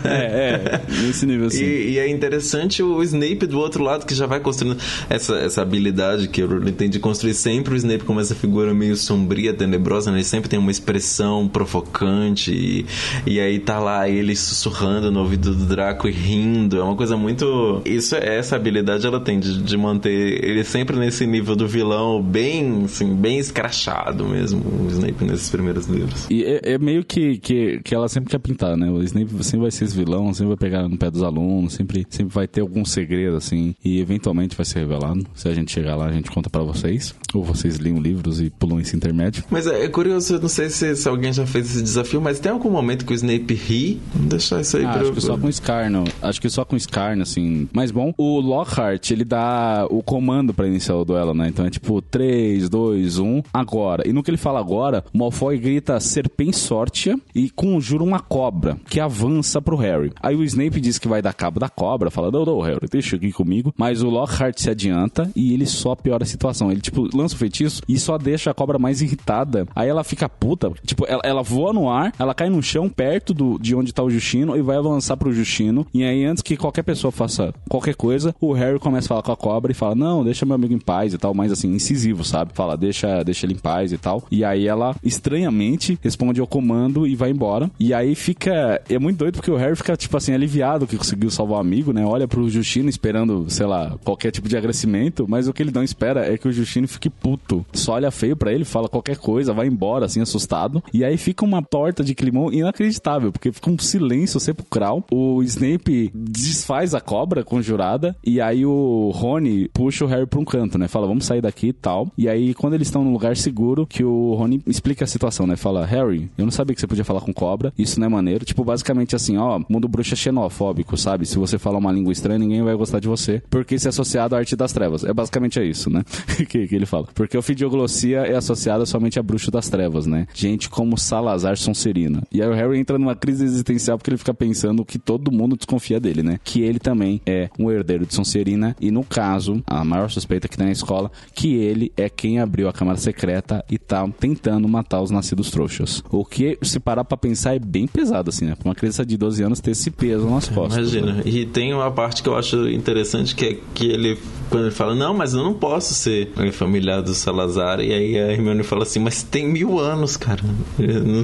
[0.05, 1.64] é, é, nesse nível, assim.
[1.64, 4.77] E, e, é interessante o Snape do outro lado, que já vai construindo
[5.09, 8.97] essa, essa habilidade que ele tem de construir sempre o Snape como essa figura meio
[8.97, 10.18] sombria, tenebrosa, né?
[10.18, 12.87] Ele sempre tem uma expressão provocante e,
[13.27, 16.79] e aí tá lá ele ele sussurrando no ouvido do Draco e rindo.
[16.79, 17.83] É uma coisa muito.
[17.85, 22.85] Isso, essa habilidade ela tem de, de manter ele sempre nesse nível do vilão, bem,
[22.85, 26.27] assim, bem escrachado mesmo, o Snape nesses primeiros livros.
[26.31, 28.91] E é, é meio que, que, que ela sempre quer pintar, né?
[28.91, 32.07] O Snape sempre vai ser esse vilão, sempre vai pegar no pé dos alunos, sempre,
[32.09, 35.25] sempre vai ter algum segredo, assim, e eventualmente vai ser revelado.
[35.35, 37.15] Se a gente chegar lá, a gente conta para vocês.
[37.35, 39.45] Ou vocês liam livros e pulam esse intermédio.
[39.51, 42.39] Mas é, é curioso, eu não sei se, se alguém já fez esse desafio, mas
[42.39, 45.20] tem algum momento que o Snape ri Vamos deixar isso aí ah, pra Acho que
[45.20, 46.05] só com Scarno.
[46.22, 47.68] Acho que só com Scarno, assim.
[47.72, 51.48] Mas bom, o Lockhart, ele dá o comando pra iniciar o duelo, né?
[51.48, 54.09] Então é tipo 3, 2, 1, agora.
[54.09, 59.00] E no que ele fala agora, o Malfoy grita Serpensortia e conjura uma cobra que
[59.00, 60.12] avança pro Harry.
[60.22, 63.16] Aí o Snape diz que vai dar cabo da cobra, fala, não, não, Harry, deixa
[63.16, 63.74] aqui comigo.
[63.77, 66.70] Mas o Lockhart se adianta e ele só piora a situação.
[66.70, 69.66] Ele, tipo, lança o feitiço e só deixa a cobra mais irritada.
[69.74, 73.35] Aí ela fica puta, tipo, ela, ela voa no ar, ela cai no chão perto
[73.35, 75.87] do, de onde tá o Justino e vai avançar pro Justino.
[75.93, 79.33] E aí, antes que qualquer pessoa faça qualquer coisa, o Harry começa a falar com
[79.33, 82.25] a cobra e fala: Não, deixa meu amigo em paz e tal, mais assim, incisivo,
[82.25, 82.53] sabe?
[82.55, 84.25] Fala, deixa, deixa ele em paz e tal.
[84.31, 87.71] E aí ela, estranhamente, responde ao comando e vai embora.
[87.79, 88.81] E aí fica.
[88.88, 91.93] É muito doido porque o Harry fica, tipo assim, aliviado que conseguiu salvar o amigo,
[91.93, 92.05] né?
[92.05, 95.83] Olha pro Justino esperando, sei lá, qualquer tipo de agradecimento, mas o que ele não
[95.83, 97.64] espera é que o Justino fique puto.
[97.73, 100.83] Só olha feio para ele, fala qualquer coisa, vai embora, assim, assustado.
[100.93, 105.05] E aí fica uma torta de climão inacreditável, porque fica um silêncio sepulcral.
[105.11, 110.45] O Snape desfaz a cobra conjurada e aí o Rony puxa o Harry pra um
[110.45, 110.89] canto, né?
[110.89, 112.11] Fala, vamos sair daqui e tal.
[112.19, 115.57] E aí, quando eles estão num lugar seguro, que o Rony explica a situação, né?
[115.57, 118.45] Fala, Harry, eu não sabia que você podia falar com cobra, isso não é maneiro.
[118.45, 121.27] Tipo, basicamente assim, ó, mundo bruxo é xenofóbico, sabe?
[121.27, 124.35] Se você falar uma língua estranha, ninguém vai gostar de você, porque isso é associado
[124.35, 125.05] à arte das trevas.
[125.05, 126.03] É basicamente é isso, né?
[126.49, 127.07] que, que ele fala.
[127.15, 130.27] Porque o fidioglossia é associado somente a bruxo das trevas, né?
[130.35, 132.23] Gente como Salazar Sonserina.
[132.33, 135.57] E aí o Harry entra numa crise existencial porque ele fica pensando que todo mundo
[135.57, 136.38] desconfia dele, né?
[136.42, 140.57] Que ele também é um herdeiro de Sonserina e no caso, a maior suspeita que
[140.57, 145.01] tem na escola, que ele é quem abriu a câmara secreta e tá tentando matar
[145.01, 146.03] os nascidos trouxas.
[146.11, 148.55] O que, se parar pra pensar, é bem pesado, assim, né?
[148.55, 150.92] Pra uma criança de 12 anos ter esse peso nas costas.
[150.92, 151.12] Imagina.
[151.14, 151.23] Né?
[151.27, 154.18] E tem uma parte que eu acho interessante que é que ele,
[154.55, 158.31] quando ele fala, não, mas eu não posso ser familiar do Salazar, e aí a
[158.31, 160.45] Hermione fala assim, mas tem mil anos, cara.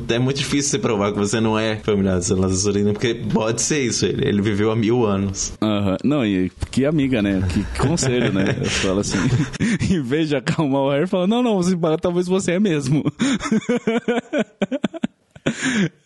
[0.08, 3.82] É muito difícil você provar que você não é familiar do Salazar porque pode ser
[3.84, 5.52] isso, ele, ele viveu há mil anos.
[5.62, 5.96] Uhum.
[6.02, 7.40] Não, e que amiga, né?
[7.48, 8.56] Que conselho, né?
[8.58, 9.18] Eu falo assim,
[9.88, 13.04] em vez de acalmar o Harry, fala, não, não, você, talvez você é mesmo.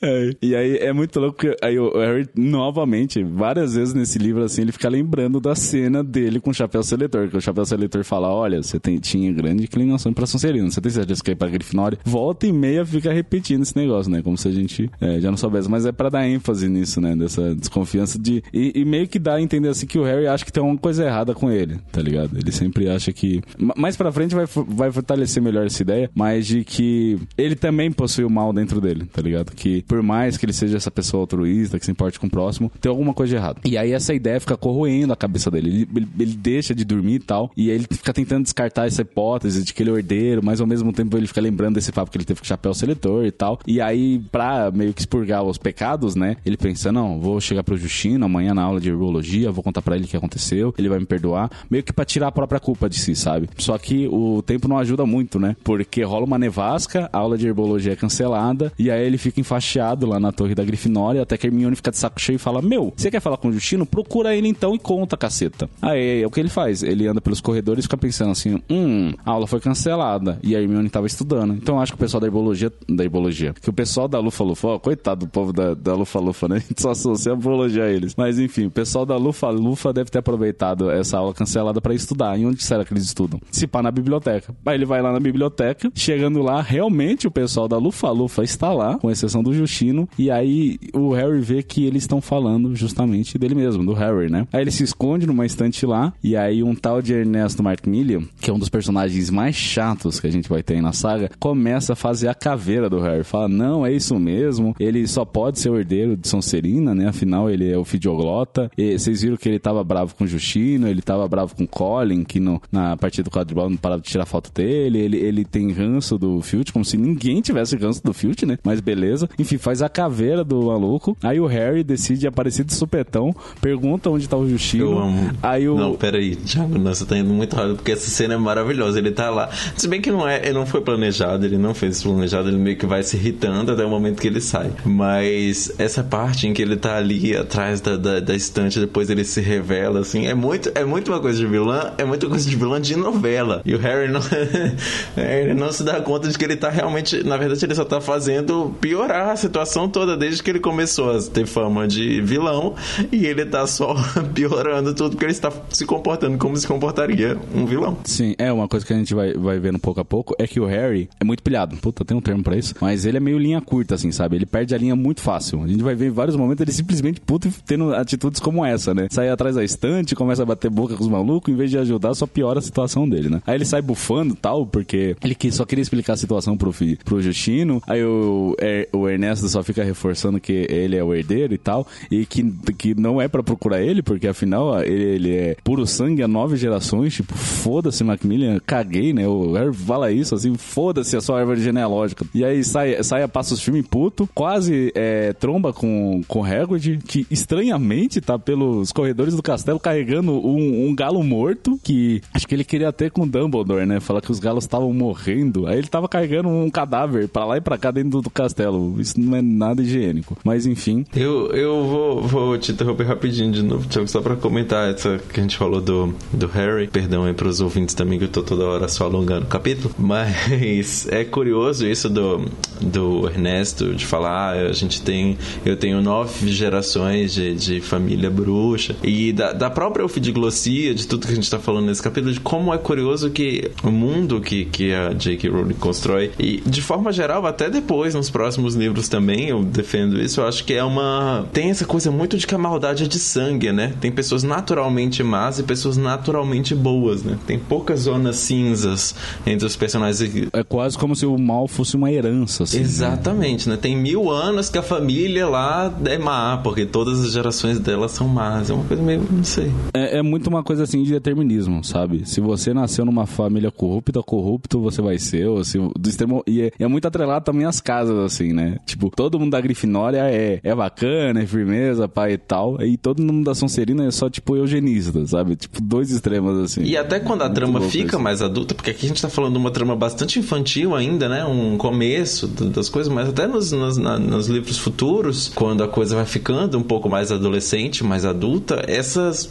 [0.02, 0.36] É.
[0.42, 4.62] E aí é muito louco que aí o Harry, novamente, várias vezes nesse livro, assim,
[4.62, 7.28] ele fica lembrando da cena dele com o chapéu seletor.
[7.28, 10.92] Que o chapéu seletor fala: Olha, você tem, tinha grande inclinação pra Sonserina, você tem
[10.92, 11.98] certeza que é pra Grifinória?
[12.04, 14.22] Volta e meia fica repetindo esse negócio, né?
[14.22, 15.70] Como se a gente é, já não soubesse.
[15.70, 17.16] Mas é pra dar ênfase nisso, né?
[17.16, 18.42] Dessa desconfiança de.
[18.52, 20.78] E, e, meio que dá a entender assim que o Harry acha que tem alguma
[20.78, 22.38] coisa errada com ele, tá ligado?
[22.38, 23.42] Ele sempre acha que.
[23.76, 28.24] Mais pra frente vai, vai fortalecer melhor essa ideia, mas de que ele também possui
[28.24, 29.33] o mal dentro dele, tá ligado?
[29.34, 29.52] Ligado?
[29.54, 32.70] Que por mais que ele seja essa pessoa altruísta, que se importe com o próximo,
[32.80, 33.60] tem alguma coisa de errado.
[33.64, 35.68] E aí essa ideia fica corroendo a cabeça dele.
[35.68, 39.02] Ele, ele, ele deixa de dormir e tal, e aí ele fica tentando descartar essa
[39.02, 42.10] hipótese de que ele é herdeiro, mas ao mesmo tempo ele fica lembrando desse papo
[42.10, 43.58] que ele teve com chapéu seletor e tal.
[43.66, 46.36] E aí, pra meio que expurgar os pecados, né?
[46.44, 49.96] Ele pensa, não, vou chegar pro Justino amanhã na aula de herbologia, vou contar para
[49.96, 52.88] ele o que aconteceu, ele vai me perdoar, meio que pra tirar a própria culpa
[52.88, 53.48] de si, sabe?
[53.56, 55.56] Só que o tempo não ajuda muito, né?
[55.64, 60.06] Porque rola uma nevasca, a aula de herbologia é cancelada, e aí ele fica enfaixado
[60.06, 62.92] lá na torre da Grifinória, até que Hermione fica de saco cheio e fala: Meu,
[62.96, 63.86] você quer falar com o Justino?
[63.86, 65.68] Procura ele então e conta, caceta.
[65.80, 66.82] Aí é o que ele faz?
[66.82, 70.60] Ele anda pelos corredores e fica pensando assim: Hum, a aula foi cancelada e a
[70.60, 71.54] Hermione tava estudando.
[71.54, 74.68] Então acho que o pessoal da herbologia, da herbologia, que o pessoal da Lufa Lufa,
[74.68, 76.56] ó, coitado do povo da, da Lufa Lufa, né?
[76.64, 78.14] A gente só associa a herbologia a eles.
[78.16, 82.38] Mas enfim, o pessoal da Lufa Lufa deve ter aproveitado essa aula cancelada para estudar.
[82.38, 83.40] E onde será que eles estudam?
[83.50, 84.54] Se pá na biblioteca.
[84.64, 88.72] Aí ele vai lá na biblioteca, chegando lá, realmente o pessoal da Lufa Lufa está
[88.72, 93.38] lá, com exceção do Justino, e aí o Harry vê que eles estão falando justamente
[93.38, 94.46] dele mesmo, do Harry, né?
[94.52, 98.50] Aí ele se esconde numa estante lá, e aí um tal de Ernesto Macmillan, que
[98.50, 101.94] é um dos personagens mais chatos que a gente vai ter aí na saga, começa
[101.94, 103.24] a fazer a caveira do Harry.
[103.24, 107.08] Fala, não, é isso mesmo, ele só pode ser o herdeiro de Sonserina, né?
[107.08, 108.70] Afinal, ele é o fidioglota.
[108.76, 111.68] E vocês viram que ele tava bravo com o Justino, ele tava bravo com o
[111.68, 115.44] Colin, que no, na partida do quadribol não parava de tirar foto dele, ele, ele
[115.44, 118.58] tem ranço do Filch, como se ninguém tivesse ranço do Filch, né?
[118.62, 119.03] Mas beleza.
[119.38, 121.16] Enfim, faz a caveira do maluco.
[121.22, 124.84] Aí o Harry decide aparecer de supetão, pergunta onde tá o Justino.
[124.84, 125.30] Eu amo.
[125.42, 125.76] Aí o...
[125.76, 128.98] Não, peraí, Thiago, não, você tá indo muito rápido, porque essa cena é maravilhosa.
[128.98, 129.48] Ele tá lá.
[129.76, 132.76] Se bem que não é, ele não foi planejado, ele não fez planejado, ele meio
[132.76, 134.70] que vai se irritando até o momento que ele sai.
[134.84, 139.24] Mas essa parte em que ele tá ali atrás da, da, da estante, depois ele
[139.24, 142.56] se revela, assim, é muito, é muito uma coisa de vilã, é muito coisa de
[142.56, 143.62] vilã de novela.
[143.64, 144.20] E o Harry não,
[145.16, 148.00] ele não se dá conta de que ele tá realmente, na verdade, ele só tá
[148.00, 152.74] fazendo piorar a situação toda desde que ele começou a ter fama de vilão
[153.10, 153.94] e ele tá só
[154.34, 157.96] piorando tudo porque ele está se comportando como se comportaria um vilão.
[158.04, 160.60] Sim, é uma coisa que a gente vai, vai vendo pouco a pouco é que
[160.60, 161.78] o Harry é muito pilhado.
[161.78, 162.74] Puta, tem um termo pra isso.
[162.78, 164.36] Mas ele é meio linha curta, assim, sabe?
[164.36, 165.62] Ele perde a linha muito fácil.
[165.62, 169.08] A gente vai ver em vários momentos ele simplesmente puto tendo atitudes como essa, né?
[169.10, 172.12] Sai atrás da estante, começa a bater boca com os malucos, em vez de ajudar,
[172.12, 173.40] só piora a situação dele, né?
[173.46, 176.70] Aí ele sai bufando tal, porque ele só queria explicar a situação pro,
[177.02, 177.82] pro Justino.
[177.86, 181.86] Aí o, é, o Ernesto só fica reforçando que ele é o herdeiro e tal,
[182.10, 182.42] e que,
[182.76, 186.56] que não é para procurar ele, porque afinal ele, ele, é puro sangue há nove
[186.56, 189.26] gerações, tipo, foda-se Macmillan, caguei, né?
[189.26, 192.24] O Harry fala isso, assim, foda-se a sua árvore genealógica.
[192.34, 197.26] E aí sai, sai a passos filme puto, quase é, tromba com, com Hagrid, que
[197.30, 202.64] estranhamente tá pelos corredores do castelo carregando um, um galo morto, que acho que ele
[202.64, 204.00] queria ter com Dumbledore, né?
[204.00, 205.66] Falar que os galos estavam morrendo.
[205.66, 208.63] Aí ele tava carregando um cadáver pra lá e pra cá dentro do castelo.
[208.98, 210.36] Isso não é nada higiênico.
[210.44, 211.04] Mas enfim.
[211.14, 215.40] Eu, eu vou, vou te interromper rapidinho de novo, Thiago, só pra comentar essa que
[215.40, 216.88] a gente falou do, do Harry.
[216.88, 219.94] Perdão aí pros ouvintes também, que eu tô toda hora só alongando o capítulo.
[219.98, 222.44] Mas é curioso isso do,
[222.80, 225.38] do Ernesto, de falar, ah, a gente tem.
[225.64, 228.96] Eu tenho nove gerações de, de família bruxa.
[229.02, 232.40] E da, da própria ofidiglossia, de tudo que a gente tá falando nesse capítulo, de
[232.40, 235.48] como é curioso que o mundo que, que a J.K.
[235.50, 240.40] Rowling constrói, e de forma geral, até depois, nos próximos livros também, eu defendo isso,
[240.40, 241.46] eu acho que é uma.
[241.52, 243.94] Tem essa coisa muito de que a maldade é de sangue, né?
[244.00, 247.38] Tem pessoas naturalmente más e pessoas naturalmente boas, né?
[247.46, 249.14] Tem poucas zonas cinzas
[249.46, 250.48] entre os personagens.
[250.52, 252.80] É quase como se o mal fosse uma herança, assim.
[252.80, 253.76] Exatamente, né?
[253.76, 258.28] Tem mil anos que a família lá é má, porque todas as gerações dela são
[258.28, 258.70] más.
[258.70, 259.26] É uma coisa meio.
[259.30, 259.72] não sei.
[259.92, 262.28] É, é muito uma coisa assim de determinismo, sabe?
[262.28, 266.42] Se você nasceu numa família corrupta, corrupto você vai ser, ou se, do extremo.
[266.46, 268.78] E é, é muito atrelado também às casas, assim, né?
[268.84, 272.80] Tipo, todo mundo da Grifinória é, é bacana, é firmeza, pai e tal.
[272.82, 275.56] E todo mundo da Sonserina é só, tipo, eugenista, sabe?
[275.56, 276.82] Tipo, dois extremos, assim.
[276.82, 279.58] E até quando a trama fica mais adulta, porque aqui a gente tá falando de
[279.58, 281.44] uma trama bastante infantil ainda, né?
[281.44, 286.16] Um começo das coisas, mas até nos, nos, na, nos livros futuros, quando a coisa
[286.16, 289.50] vai ficando um pouco mais adolescente, mais adulta, essas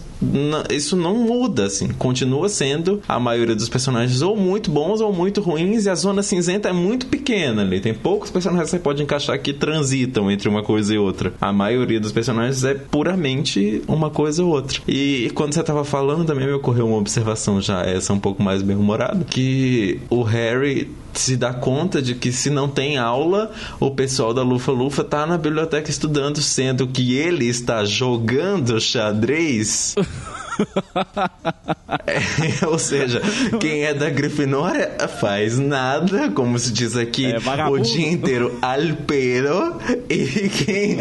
[0.70, 1.90] isso não muda, assim.
[1.90, 6.24] Continua sendo a maioria dos personagens ou muito bons ou muito ruins, e a zona
[6.24, 7.80] cinzenta é muito pequena ali.
[7.80, 11.34] Tem poucos personagens pode encaixar que transitam entre uma coisa e outra.
[11.40, 14.80] A maioria dos personagens é puramente uma coisa ou outra.
[14.88, 18.62] E quando você estava falando, também me ocorreu uma observação já, essa um pouco mais
[18.62, 24.34] bem-humorada, que o Harry se dá conta de que se não tem aula, o pessoal
[24.34, 29.96] da Lufa Lufa tá na biblioteca estudando, sendo que ele está jogando xadrez
[32.06, 33.22] É, ou seja,
[33.60, 37.38] quem é da Grifinória faz nada, como se diz aqui, É,
[37.70, 39.76] o dia inteiro al pedo.
[40.10, 40.98] E quem,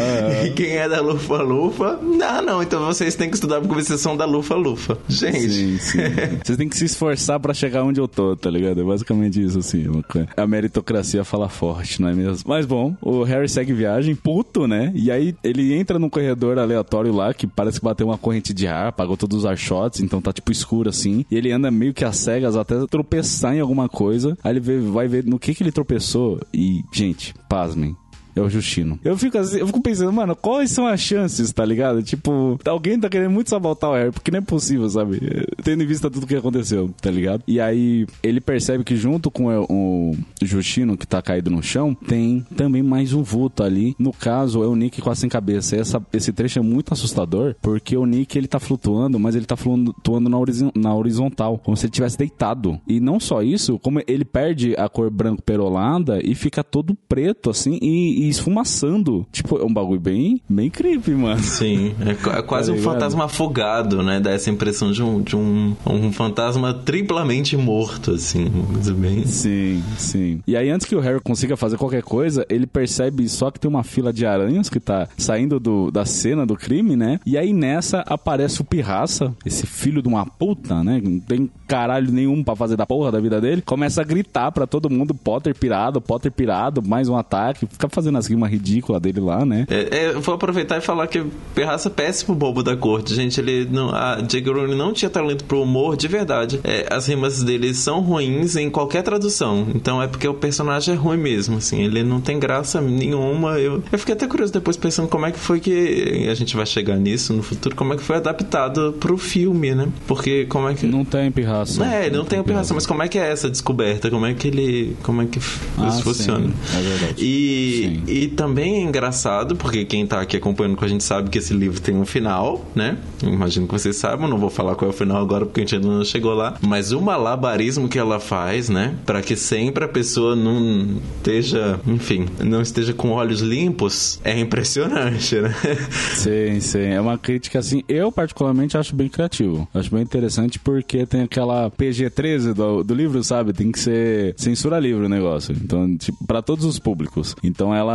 [0.46, 4.16] e quem é da Lufa-Lufa, não, não, então vocês têm que estudar porque vocês são
[4.16, 4.98] da Lufa-Lufa.
[5.08, 5.50] Gente.
[5.50, 5.98] Sim, sim.
[6.44, 8.80] Vocês têm que se esforçar pra chegar onde eu tô, tá ligado?
[8.80, 9.84] É basicamente isso, assim.
[10.02, 10.28] coisa.
[10.36, 12.44] A meritocracia fala forte, não é mesmo?
[12.46, 14.92] Mas bom, o Harry segue viagem, puto, né?
[14.94, 18.66] E aí ele entra num corredor aleatório lá, que parece que bateu uma corrente de
[18.66, 21.24] ar, apagou todos os archotes, então tá tipo escuro assim.
[21.30, 24.36] E ele anda meio que às cegas até tropeçar em alguma coisa.
[24.42, 26.40] Aí ele vê- vai ver no que que ele tropeçou.
[26.52, 27.96] E, gente, pasmem.
[28.34, 28.98] É o Justino.
[29.04, 32.02] Eu fico assim, eu fico pensando, mano, quais são as chances, tá ligado?
[32.02, 35.20] Tipo, alguém tá querendo muito sabotar o Harry, porque não é possível, sabe?
[35.62, 37.42] Tendo em vista tudo que aconteceu, tá ligado?
[37.46, 42.44] E aí ele percebe que junto com o, Justino, que tá caído no chão, tem
[42.56, 43.94] também mais um vulto ali.
[43.98, 45.76] No caso, é o Nick quase sem cabeça.
[45.76, 49.56] Essa, esse trecho é muito assustador, porque o Nick ele tá flutuando, mas ele tá
[49.56, 52.80] flutuando na, horiz- na horizontal, como se ele tivesse deitado.
[52.86, 57.50] E não só isso, como ele perde a cor branco perolada e fica todo preto,
[57.50, 59.26] assim, e, e esfumaçando.
[59.32, 61.42] Tipo, é um bagulho bem, bem creepy, mano.
[61.42, 62.92] Sim, é é quase Tá um ligado?
[62.94, 64.20] fantasma afogado, né?
[64.20, 68.50] Dá essa impressão de um, de um, um fantasma triplamente morto, assim.
[68.72, 69.24] coisa bem.
[69.26, 70.40] Sim, sim.
[70.46, 73.68] E aí, antes que o Harry consiga fazer qualquer coisa, ele percebe só que tem
[73.68, 77.18] uma fila de aranhas que tá saindo do, da cena do crime, né?
[77.26, 81.00] E aí nessa aparece o Pirraça, esse filho de uma puta, né?
[81.02, 83.62] Não tem caralho nenhum pra fazer da porra da vida dele.
[83.62, 87.66] Começa a gritar pra todo mundo: Potter pirado, Potter pirado, mais um ataque.
[87.66, 89.66] Fica fazendo as rimas ridículas dele lá, né?
[89.70, 91.22] É, é, eu vou aproveitar e falar que
[91.54, 93.40] Perraça é péssimo bobo da corte, gente.
[93.40, 94.52] Ele não, a J.K.
[94.52, 96.60] Rowling não tinha talento pro humor de verdade.
[96.64, 99.66] É, as rimas dele são ruins em qualquer tradução.
[99.74, 101.82] Então é porque o personagem é ruim mesmo, assim.
[101.82, 103.58] Ele não tem graça nenhuma.
[103.58, 106.66] Eu, eu fiquei até curioso depois pensando como é que foi que a gente vai
[106.66, 109.88] chegar nisso no futuro, como é que foi adaptado pro filme, né?
[110.06, 111.84] Porque como é que Não tem pirraça.
[111.84, 114.10] é, ele não tem operação, mas como é que é essa descoberta?
[114.10, 114.96] Como é que ele.
[115.02, 115.38] Como é que
[115.78, 116.50] Ah, isso sim, funciona?
[116.74, 117.24] é verdade.
[117.24, 118.01] E, Sim.
[118.06, 121.52] E também é engraçado, porque quem tá aqui acompanhando com a gente sabe que esse
[121.52, 122.98] livro tem um final, né?
[123.22, 125.76] Imagino que vocês saibam, não vou falar qual é o final agora porque a gente
[125.76, 126.56] ainda não chegou lá.
[126.60, 128.94] Mas o malabarismo que ela faz, né?
[129.04, 135.36] Pra que sempre a pessoa não esteja, enfim, não esteja com olhos limpos, é impressionante,
[135.40, 135.52] né?
[136.14, 136.84] Sim, sim.
[136.84, 137.82] É uma crítica assim.
[137.88, 139.68] Eu, particularmente, acho bem criativo.
[139.74, 143.52] Acho bem interessante porque tem aquela PG-13 do, do livro, sabe?
[143.52, 145.54] Tem que ser censura livre o negócio.
[145.54, 147.34] Então, tipo, pra todos os públicos.
[147.42, 147.91] Então ela,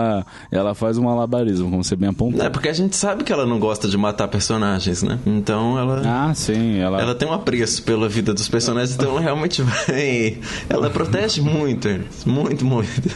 [0.51, 2.43] ela faz um malabarismo, como você bem apontou.
[2.43, 5.19] É porque a gente sabe que ela não gosta de matar personagens, né?
[5.25, 6.01] Então ela.
[6.05, 6.79] Ah, sim.
[6.79, 10.37] Ela, Ela tem um apreço pela vida dos personagens, então ela realmente vai.
[10.69, 11.87] Ela protege muito,
[12.25, 12.87] muito, muito.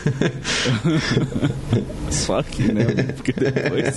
[2.10, 2.86] Só que, né?
[3.16, 3.96] Porque depois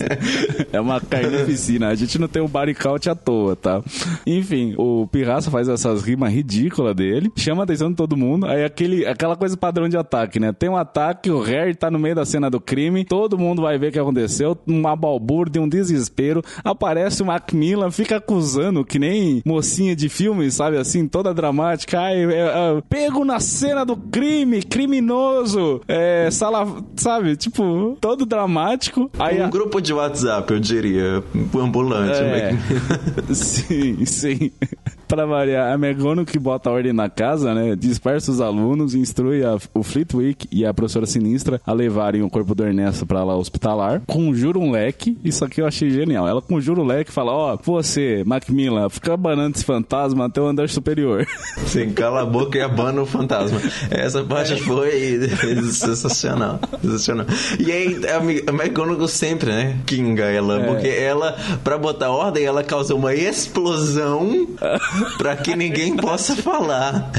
[0.72, 1.88] é uma carnificina.
[1.88, 2.48] A gente não tem um
[2.80, 3.82] count à toa, tá?
[4.26, 8.46] Enfim, o Pirraça faz essas rimas ridículas dele, chama a atenção de todo mundo.
[8.46, 10.52] Aí aquele, aquela coisa padrão de ataque, né?
[10.52, 13.78] Tem um ataque, o Harry tá no meio da cena do crime, todo mundo vai
[13.78, 16.42] ver o que aconteceu, uma balbúrdia, um desespero.
[16.64, 20.76] Aparece o Macmillan, fica acusando, que nem mocinha de filme, sabe?
[20.76, 22.00] Assim, toda dramática.
[22.00, 22.38] Ai, é,
[22.78, 26.66] é, pego na cena do crime, criminoso, é, sala,
[26.96, 27.36] sabe?
[27.36, 29.10] Tipo, todo dramático.
[29.18, 31.22] Aí um a- grupo de WhatsApp, eu diria.
[31.54, 32.18] Ambulante.
[32.18, 32.54] é.
[33.34, 34.50] sim, sim.
[35.14, 37.76] Pra variar, a Megano que bota ordem na casa, né?
[37.76, 42.52] Dispersa os alunos, instrui a- o Fleetwick e a professora Sinistra a levarem o corpo
[42.52, 44.02] do Ernesto pra lá hospitalar.
[44.08, 46.26] Conjura um leque, isso aqui eu achei genial.
[46.26, 50.46] Ela conjura o leque e fala: Ó, você, Macmillan, fica banando esse fantasma até o
[50.46, 51.24] andar superior.
[51.66, 53.60] Sim, cala a boca e abana o fantasma.
[53.92, 55.28] Essa parte foi
[55.70, 56.58] sensacional.
[56.82, 57.26] Sensacional.
[57.64, 58.00] E aí,
[58.48, 59.76] a McGonagall sempre, né?
[59.86, 60.60] Kinga ela.
[60.60, 60.66] É.
[60.66, 64.48] Porque ela, pra botar ordem, ela causa uma explosão
[65.16, 67.10] pra que ninguém possa falar.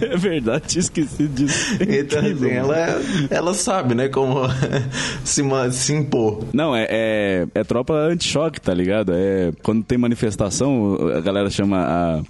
[0.00, 1.76] é verdade, esqueci disso.
[1.80, 3.00] Então, assim, ela,
[3.30, 4.08] ela sabe, né?
[4.08, 4.42] Como
[5.24, 6.44] se, se impor.
[6.52, 9.12] Não, é, é, é tropa anti-choque, tá ligado?
[9.14, 11.78] É quando tem manifestação, a galera chama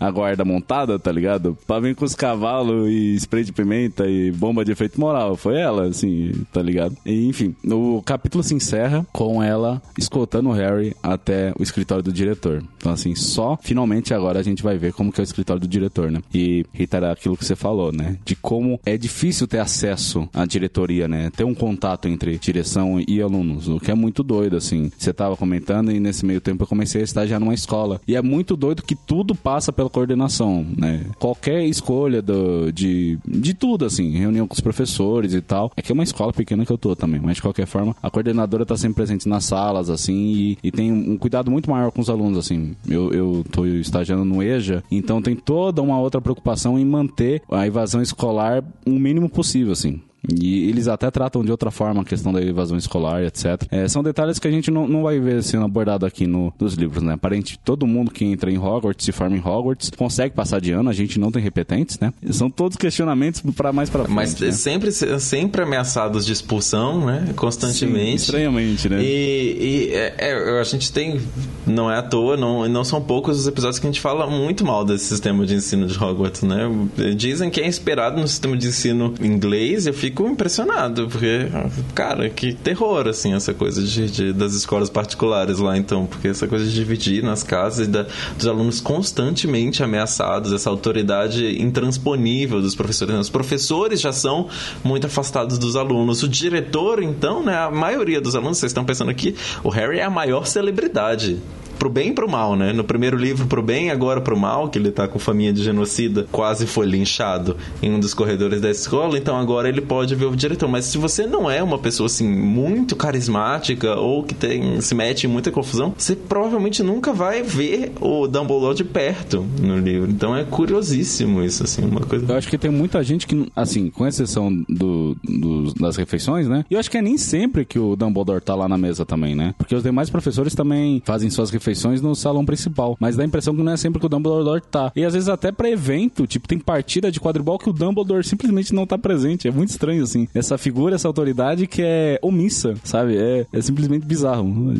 [0.01, 1.57] a, a guarda montada, tá ligado?
[1.67, 5.37] Pra vir com os cavalos e spray de pimenta e bomba de efeito moral.
[5.37, 6.97] Foi ela, assim, tá ligado?
[7.07, 12.13] E, enfim, o capítulo se encerra com ela escoltando o Harry até o escritório do
[12.13, 12.63] diretor.
[12.77, 15.61] Então, assim, só finalmente agora agora a gente vai ver como que é o escritório
[15.61, 16.21] do diretor, né?
[16.35, 18.19] E reiterar aquilo que você falou, né?
[18.27, 21.31] De como é difícil ter acesso à diretoria, né?
[21.35, 24.91] Ter um contato entre direção e alunos, o que é muito doido, assim.
[24.99, 28.01] Você tava comentando e nesse meio tempo eu comecei a estagiar numa escola.
[28.07, 31.07] E é muito doido que tudo passa pela coordenação, né?
[31.19, 35.73] Qualquer escolha do, de, de tudo, assim, reunião com os professores e tal.
[35.75, 38.11] É que é uma escola pequena que eu tô também, mas de qualquer forma, a
[38.11, 42.03] coordenadora tá sempre presente nas salas, assim, e, e tem um cuidado muito maior com
[42.03, 42.77] os alunos, assim.
[42.87, 47.67] Eu, eu tô estagiando no EJA, então tem toda uma outra preocupação em manter a
[47.67, 50.01] evasão escolar o mínimo possível, assim.
[50.29, 53.63] E eles até tratam de outra forma a questão da evasão escolar, etc.
[53.71, 56.75] É, são detalhes que a gente não, não vai ver sendo abordado aqui no, nos
[56.75, 57.15] livros, né?
[57.15, 60.91] Aparente, todo mundo que entra em Hogwarts, se forma em Hogwarts, consegue passar de ano,
[60.91, 62.13] a gente não tem repetentes, né?
[62.31, 64.15] São todos questionamentos para mais para frente.
[64.15, 64.51] Mas né?
[64.51, 67.33] sempre, sempre ameaçados de expulsão, né?
[67.35, 68.21] Constantemente.
[68.21, 69.03] Sim, estranhamente, né?
[69.03, 71.21] E, e é, é, a gente tem,
[71.67, 74.65] não é à toa, não, não são poucos os episódios que a gente fala muito
[74.65, 76.69] mal desse sistema de ensino de Hogwarts, né?
[77.17, 81.49] Dizem que é esperado no sistema de ensino inglês, eu fico fico impressionado, porque,
[81.95, 86.49] cara, que terror, assim, essa coisa de, de, das escolas particulares lá, então, porque essa
[86.49, 88.05] coisa de dividir nas casas e da,
[88.37, 93.15] dos alunos constantemente ameaçados, essa autoridade intransponível dos professores.
[93.15, 94.49] Os professores já são
[94.83, 96.23] muito afastados dos alunos.
[96.25, 100.05] O diretor, então, né, a maioria dos alunos, vocês estão pensando aqui, o Harry é
[100.05, 101.39] a maior celebridade
[101.79, 102.73] pro bem e pro mal, né?
[102.73, 106.27] No primeiro livro pro bem, agora pro mal, que ele tá com faminha de genocida,
[106.31, 110.37] quase foi linchado em um dos corredores da escola, então agora ele pode ver o
[110.37, 110.69] diretor.
[110.69, 115.25] Mas se você não é uma pessoa assim muito carismática ou que tem se mete
[115.25, 120.11] em muita confusão, você provavelmente nunca vai ver o Dumbledore de perto no livro.
[120.11, 122.27] Então é curiosíssimo isso assim, uma coisa.
[122.29, 126.65] Eu acho que tem muita gente que assim, com exceção do, do das refeições, né?
[126.69, 129.35] E eu acho que é nem sempre que o Dumbledore tá lá na mesa também,
[129.35, 129.55] né?
[129.57, 132.97] Porque os demais professores também fazem suas refeições refeições no salão principal.
[132.99, 134.91] Mas dá a impressão que não é sempre que o Dumbledore tá.
[134.97, 138.75] E às vezes até pra evento, tipo, tem partida de quadribol que o Dumbledore simplesmente
[138.75, 139.47] não tá presente.
[139.47, 140.27] É muito estranho, assim.
[140.35, 143.17] Essa figura, essa autoridade que é omissa, sabe?
[143.17, 144.73] É, é simplesmente bizarro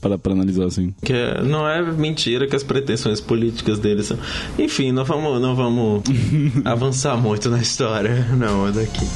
[0.00, 0.94] para, para analisar, assim.
[1.02, 4.18] Que é, não é mentira que as pretensões políticas dele são.
[4.58, 6.02] Enfim, não vamos, não vamos
[6.64, 9.06] avançar muito na história, não, daqui.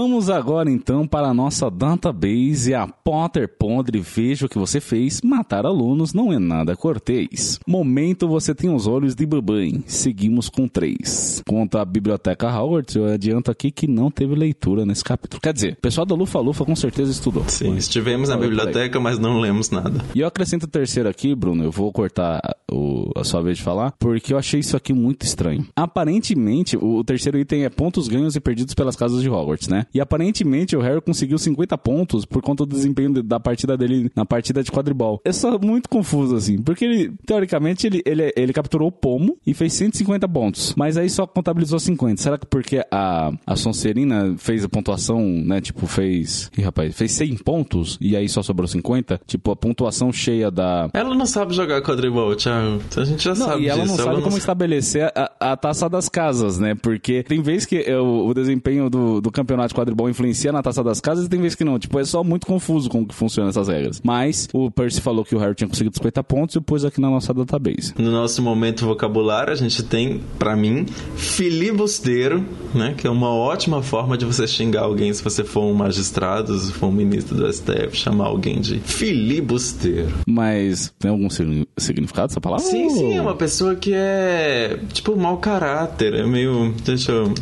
[0.00, 3.98] Vamos agora então para a nossa database, a Potter Pondre.
[3.98, 5.20] Veja o que você fez.
[5.22, 7.58] Matar alunos não é nada cortês.
[7.66, 9.82] Momento você tem os olhos de babãe.
[9.88, 11.42] Seguimos com três.
[11.44, 15.42] Quanto à biblioteca Howard, eu adianto aqui que não teve leitura nesse capítulo.
[15.42, 17.42] Quer dizer, o pessoal da Lufa Lufa com certeza estudou.
[17.48, 17.78] Sim, mas...
[17.78, 20.04] estivemos na biblioteca, mas não lemos nada.
[20.14, 21.64] E eu acrescento o terceiro aqui, Bruno.
[21.64, 22.40] Eu vou cortar
[22.70, 25.66] o, a sua vez de falar, porque eu achei isso aqui muito estranho.
[25.74, 29.86] Aparentemente, o, o terceiro item é pontos ganhos e perdidos pelas casas de Hogwarts né?
[29.94, 34.24] E aparentemente o Harry conseguiu 50 pontos por conta do desempenho da partida dele na
[34.24, 35.20] partida de quadribol.
[35.24, 39.54] É só muito confuso, assim, porque ele, teoricamente, ele, ele, ele capturou o pomo e
[39.54, 42.20] fez 150 pontos, mas aí só contabilizou 50.
[42.20, 45.60] Será que porque a, a Sonserina fez a pontuação, né?
[45.60, 46.50] Tipo, fez.
[46.56, 49.20] Ih, rapaz, fez 100 pontos e aí só sobrou 50?
[49.26, 50.88] Tipo, a pontuação cheia da.
[50.92, 52.80] Ela não sabe jogar quadribol, Thiago.
[52.96, 53.92] A gente já não, sabe e ela disso.
[53.92, 54.38] não sabe ela como não...
[54.38, 56.74] estabelecer a, a, taça das casas, né?
[56.74, 61.00] Porque tem vezes que eu, o desempenho do, do campeonato quadribol influencia na taça das
[61.00, 61.78] casas e tem vezes que não.
[61.78, 64.00] Tipo, é só muito confuso como que funcionam essas regras.
[64.02, 67.08] Mas o Percy falou que o Harry tinha conseguido 50 pontos e pôs aqui na
[67.08, 67.94] nossa database.
[67.98, 72.94] No nosso momento vocabulário, a gente tem, para mim, filibusteiro, né?
[72.96, 76.72] Que é uma ótima forma de você xingar alguém se você for um magistrado, se
[76.72, 80.12] for um ministro do STF, chamar alguém de filibusteiro.
[80.26, 82.64] Mas tem algum significado essa palavra?
[82.64, 86.74] Sim, sim, é uma pessoa que é, tipo, mau caráter, é meio.
[86.84, 87.32] Deixa eu.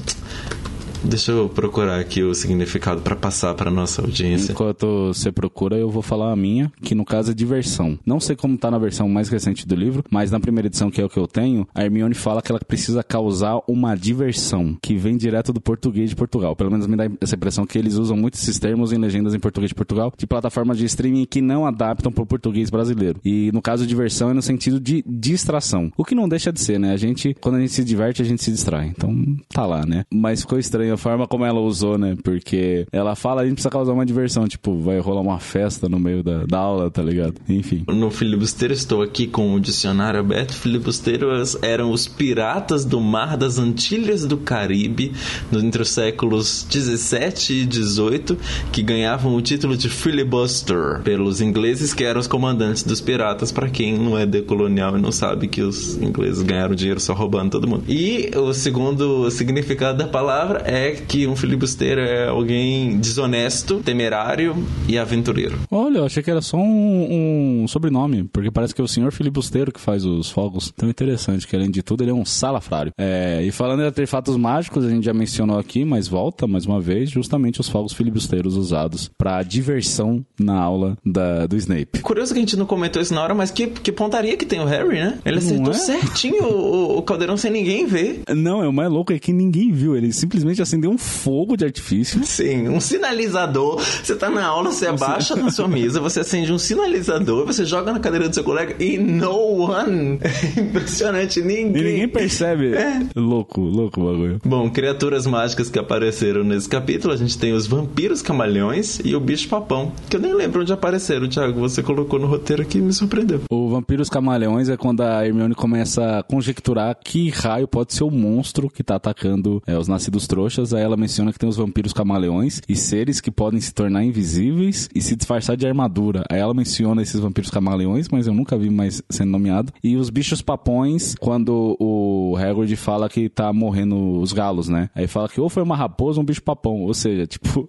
[1.09, 4.53] Deixa eu procurar aqui o significado para passar para nossa audiência.
[4.53, 7.97] Enquanto você procura, eu vou falar a minha, que no caso é diversão.
[8.05, 11.01] Não sei como tá na versão mais recente do livro, mas na primeira edição, que
[11.01, 14.97] é o que eu tenho, a Hermione fala que ela precisa causar uma diversão, que
[14.97, 16.57] vem direto do português de Portugal.
[16.57, 19.39] Pelo menos me dá essa impressão que eles usam muito esses termos em legendas em
[19.39, 23.21] português de Portugal, de plataformas de streaming que não adaptam para o português brasileiro.
[23.25, 25.93] E no caso, diversão é no sentido de distração.
[25.97, 26.93] O que não deixa de ser, né?
[26.93, 28.89] A gente, quando a gente se diverte, a gente se distrai.
[28.89, 29.15] Então,
[29.49, 30.05] tá lá, né?
[30.13, 32.17] Mas ficou estranho a forma como ela usou, né?
[32.25, 36.01] Porque ela fala, a gente precisa causar uma diversão, tipo, vai rolar uma festa no
[36.01, 37.35] meio da, da aula, tá ligado?
[37.49, 37.85] Enfim.
[37.87, 40.55] No filibusteiro estou aqui com o dicionário aberto.
[40.55, 45.13] Filibusteiros eram os piratas do mar das Antilhas do Caribe,
[45.53, 48.37] entre os séculos 17 e 18,
[48.73, 53.69] que ganhavam o título de filibuster pelos ingleses, que eram os comandantes dos piratas, para
[53.69, 57.69] quem não é decolonial e não sabe que os ingleses ganharam dinheiro só roubando todo
[57.69, 57.85] mundo.
[57.87, 64.57] E o segundo significado da palavra é que um filibusteiro é alguém desonesto, temerário
[64.89, 65.59] e aventureiro.
[65.70, 69.12] Olha, eu achei que era só um, um sobrenome, porque parece que é o senhor
[69.12, 70.72] filibusteiro que faz os fogos.
[70.76, 72.93] Tão interessante, que além de tudo ele é um salafrário.
[72.99, 76.80] É, e falando em artefatos mágicos, a gente já mencionou aqui, mas volta mais uma
[76.80, 82.01] vez, justamente os fogos filibusteiros usados para diversão na aula da, do Snape.
[82.03, 84.61] Curioso que a gente não comentou isso na hora, mas que, que pontaria que tem
[84.61, 85.18] o Harry, né?
[85.24, 85.74] Ele acertou é?
[85.74, 88.22] certinho o, o caldeirão sem ninguém ver.
[88.34, 89.97] Não, é o mais louco é que ninguém viu.
[89.97, 92.25] Ele simplesmente acendeu um fogo de artifício.
[92.25, 93.81] Sim, um sinalizador.
[93.81, 97.93] Você tá na aula, você abaixa na sua mesa, você acende um sinalizador, você joga
[97.93, 100.19] na cadeira do seu colega e no one.
[100.21, 101.69] É impressionante, ninguém.
[101.69, 102.75] E ninguém percebe.
[102.75, 103.01] É.
[103.14, 104.41] Louco, louco o bagulho.
[104.45, 109.21] Bom, criaturas mágicas que apareceram nesse capítulo, a gente tem os vampiros camaleões e o
[109.21, 111.61] bicho papão, que eu nem lembro onde apareceram, Thiago.
[111.61, 113.43] Você colocou no roteiro aqui e me surpreendeu.
[113.51, 118.11] O Vampiros Camaleões é quando a Hermione começa a conjecturar que raio pode ser o
[118.11, 120.56] monstro que tá atacando é, os nascidos trouxas.
[120.73, 124.89] Aí ela menciona que tem os vampiros camaleões e seres que podem se tornar invisíveis
[124.95, 126.25] e se disfarçar de armadura.
[126.31, 129.73] Aí ela menciona esses vampiros camaleões, mas eu nunca vi mais sendo nomeado.
[129.83, 134.91] E os bichos papões, quando o Hagrid fala que tá morrendo os galos, né?
[134.95, 136.83] Aí fala que ou foi uma raposa ou um bicho papão.
[136.83, 137.69] Ou seja, tipo,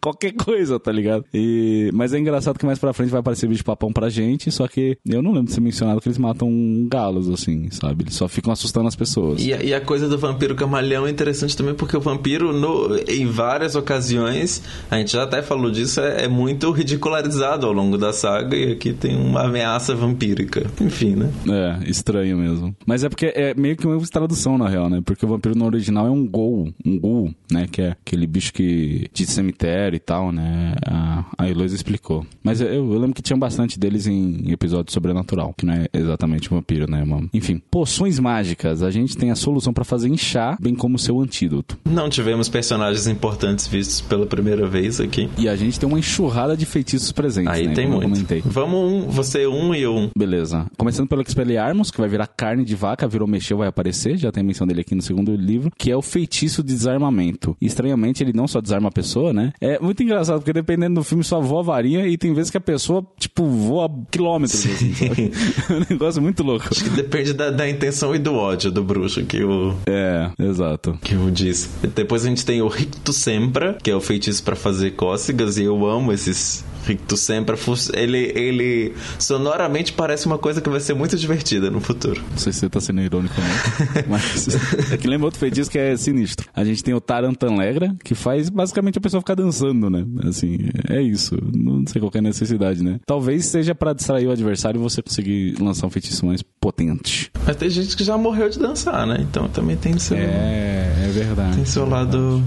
[0.00, 1.24] qualquer coisa, tá ligado?
[1.32, 1.90] E...
[1.92, 4.98] Mas é engraçado que mais pra frente vai aparecer bicho papão pra gente, só que
[5.06, 6.50] eu não lembro de ser mencionado que eles matam
[6.88, 8.04] galos, assim, sabe?
[8.04, 9.44] Eles só ficam assustando as pessoas.
[9.44, 12.96] E a, e a coisa do vampiro camaleão é interessante também porque o vampiro, no,
[13.08, 17.98] em várias ocasiões, a gente já até falou disso, é, é muito ridicularizado ao longo
[17.98, 20.66] da saga e aqui tem uma ameaça vampírica.
[20.80, 21.30] Enfim, né?
[21.48, 22.74] É, estranho mesmo.
[22.86, 25.00] Mas é porque é meio que uma tradução, na real, né?
[25.04, 27.66] Porque o vampiro no original é um ghoul, um ghoul, né?
[27.70, 30.74] Que é aquele bicho que de cemitério e tal, né?
[30.86, 32.26] A, a explicou.
[32.42, 36.48] Mas eu, eu lembro que tinha bastante deles em episódio sobrenatural, que não é exatamente
[36.48, 37.02] vampiro, né?
[37.02, 37.28] Uma...
[37.32, 38.82] Enfim, poções mágicas.
[38.82, 41.78] A gente tem a solução para fazer inchar, bem como seu antídoto.
[41.98, 45.28] Não tivemos personagens importantes vistos pela primeira vez aqui.
[45.36, 47.74] E a gente tem uma enxurrada de feitiços presentes, Aí né?
[47.74, 48.40] tem como muito.
[48.44, 50.08] Vamos um, você um e um.
[50.16, 50.64] Beleza.
[50.76, 54.16] Começando pelo Expelliarmus, que vai virar carne de vaca, virou mexeu, vai aparecer.
[54.16, 57.56] Já tem menção dele aqui no segundo livro, que é o feitiço de desarmamento.
[57.60, 59.52] E, estranhamente, ele não só desarma a pessoa, né?
[59.60, 62.58] É muito engraçado, porque dependendo do filme, só voa a varinha e tem vezes que
[62.58, 64.64] a pessoa, tipo, voa quilômetros.
[64.64, 64.92] Assim,
[65.68, 66.68] é um negócio muito louco.
[66.70, 70.96] Acho que depende da, da intenção e do ódio do bruxo que o, É, exato.
[71.02, 71.68] que o diz.
[71.94, 75.64] Depois a gente tem o Rictus Sempra, que é o feitiço pra fazer cócegas, e
[75.64, 77.56] eu amo esses Rictus Sempra.
[77.94, 82.22] Ele, ele sonoramente parece uma coisa que vai ser muito divertida no futuro.
[82.30, 84.02] Não sei se você tá sendo irônico não.
[84.08, 84.48] Mas
[84.92, 86.46] é que lembra outro feitiço que é sinistro.
[86.54, 90.04] A gente tem o Tarantanlegra, que faz basicamente a pessoa ficar dançando, né?
[90.26, 90.58] Assim,
[90.88, 91.36] é isso.
[91.54, 92.98] Não sei qual é a necessidade, né?
[93.06, 97.30] Talvez seja pra distrair o adversário e você conseguir lançar um feitiço mais potente.
[97.46, 99.18] Mas tem gente que já morreu de dançar, né?
[99.20, 101.56] Então também tem seu, É, é verdade.
[101.56, 102.42] tem seu lado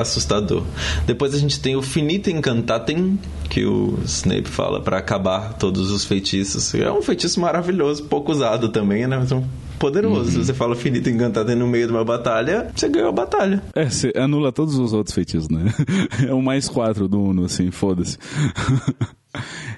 [0.00, 0.62] assustador.
[1.06, 6.04] Depois a gente tem o Finita Incantatem, que o Snape fala pra acabar todos os
[6.04, 6.74] feitiços.
[6.74, 9.16] É um feitiço maravilhoso, pouco usado também, né?
[9.18, 9.42] Mas um
[9.80, 10.30] poderoso.
[10.30, 13.62] Se você fala Finita Incantatem no meio de uma batalha, você ganhou a batalha.
[13.74, 15.64] É, você anula todos os outros feitiços, né?
[16.28, 18.18] É um mais quatro do Uno, assim, foda-se.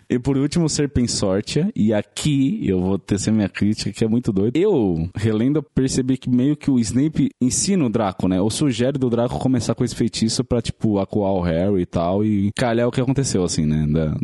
[0.08, 1.70] E por último, Serpensortia.
[1.74, 4.56] E aqui eu vou tecer minha crítica, que é muito doido.
[4.56, 8.40] Eu, relendo, percebi que meio que o Snape ensina o Draco, né?
[8.40, 12.24] Ou sugere do Draco começar com esse feitiço pra, tipo, acuar o Harry e tal.
[12.24, 13.86] E calhar o que aconteceu, assim, né?
[13.88, 14.14] Da,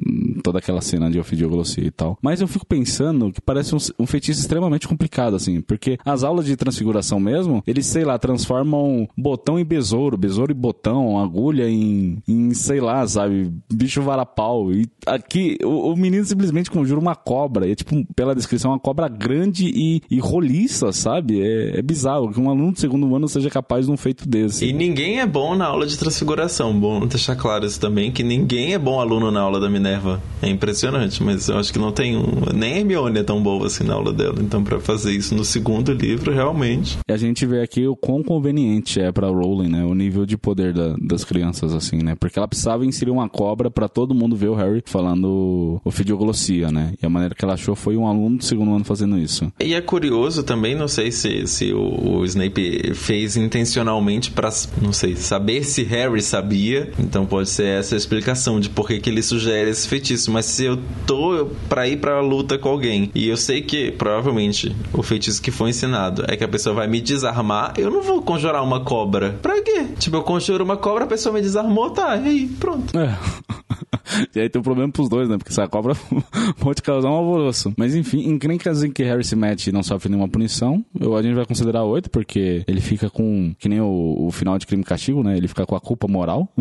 [0.40, 2.18] toda aquela cena de ofidioglossia e tal.
[2.22, 5.60] Mas eu fico pensando que parece um, um feitiço extremamente complicado, assim.
[5.60, 10.56] Porque as aulas de transfiguração mesmo, eles, sei lá, transformam botão em besouro, besouro em
[10.56, 13.52] botão, agulha em, em sei lá, sabe?
[13.72, 14.72] Bicho varapau.
[14.72, 17.66] E aqui, o, o menino simplesmente conjura uma cobra.
[17.66, 21.40] E é tipo, pela descrição, uma cobra grande e, e roliça, sabe?
[21.40, 24.64] É, é bizarro que um aluno do segundo ano seja capaz de um feito desse.
[24.64, 26.78] E ninguém é bom na aula de transfiguração.
[26.78, 30.20] Bom deixar claro isso também, que ninguém é bom aluno na aula da Minerva.
[30.42, 32.52] É impressionante, mas eu acho que não tem um.
[32.54, 34.36] Nem a Hermione é tão boa assim na aula dela.
[34.40, 36.98] Então, para fazer isso no segundo livro, realmente.
[37.08, 39.84] E a gente vê aqui o quão conveniente é pra Rowling, né?
[39.84, 42.14] O nível de poder da, das crianças, assim, né?
[42.14, 46.92] Porque ela precisava inserir uma cobra para todo mundo ver o Harry falando ofidioglossia, né?
[47.02, 49.50] E a maneira que ela achou foi um aluno do segundo ano fazendo isso.
[49.60, 54.92] E é curioso também, não sei se, se o, o Snape fez intencionalmente para não
[54.92, 56.90] sei, saber se Harry sabia.
[56.98, 60.27] Então pode ser essa a explicação de por que, que ele sugere esse feitiço.
[60.30, 64.74] Mas se eu tô pra ir pra luta com alguém e eu sei que provavelmente
[64.92, 68.22] o feitiço que foi ensinado é que a pessoa vai me desarmar, eu não vou
[68.22, 69.38] conjurar uma cobra.
[69.42, 69.86] Pra quê?
[69.98, 72.98] Tipo, eu conjuro uma cobra, a pessoa me desarmou, tá, e aí, pronto.
[72.98, 73.16] É.
[74.34, 75.36] e aí tem um problema pros dois, né?
[75.36, 75.94] Porque essa cobra
[76.60, 77.72] pode causar um alvoroço.
[77.76, 81.22] Mas enfim, encrencas em que Harry se mete e não sofre nenhuma punição, eu, a
[81.22, 84.82] gente vai considerar oito, porque ele fica com, que nem o, o final de Crime
[84.82, 85.36] e Castigo, né?
[85.36, 86.48] Ele fica com a culpa moral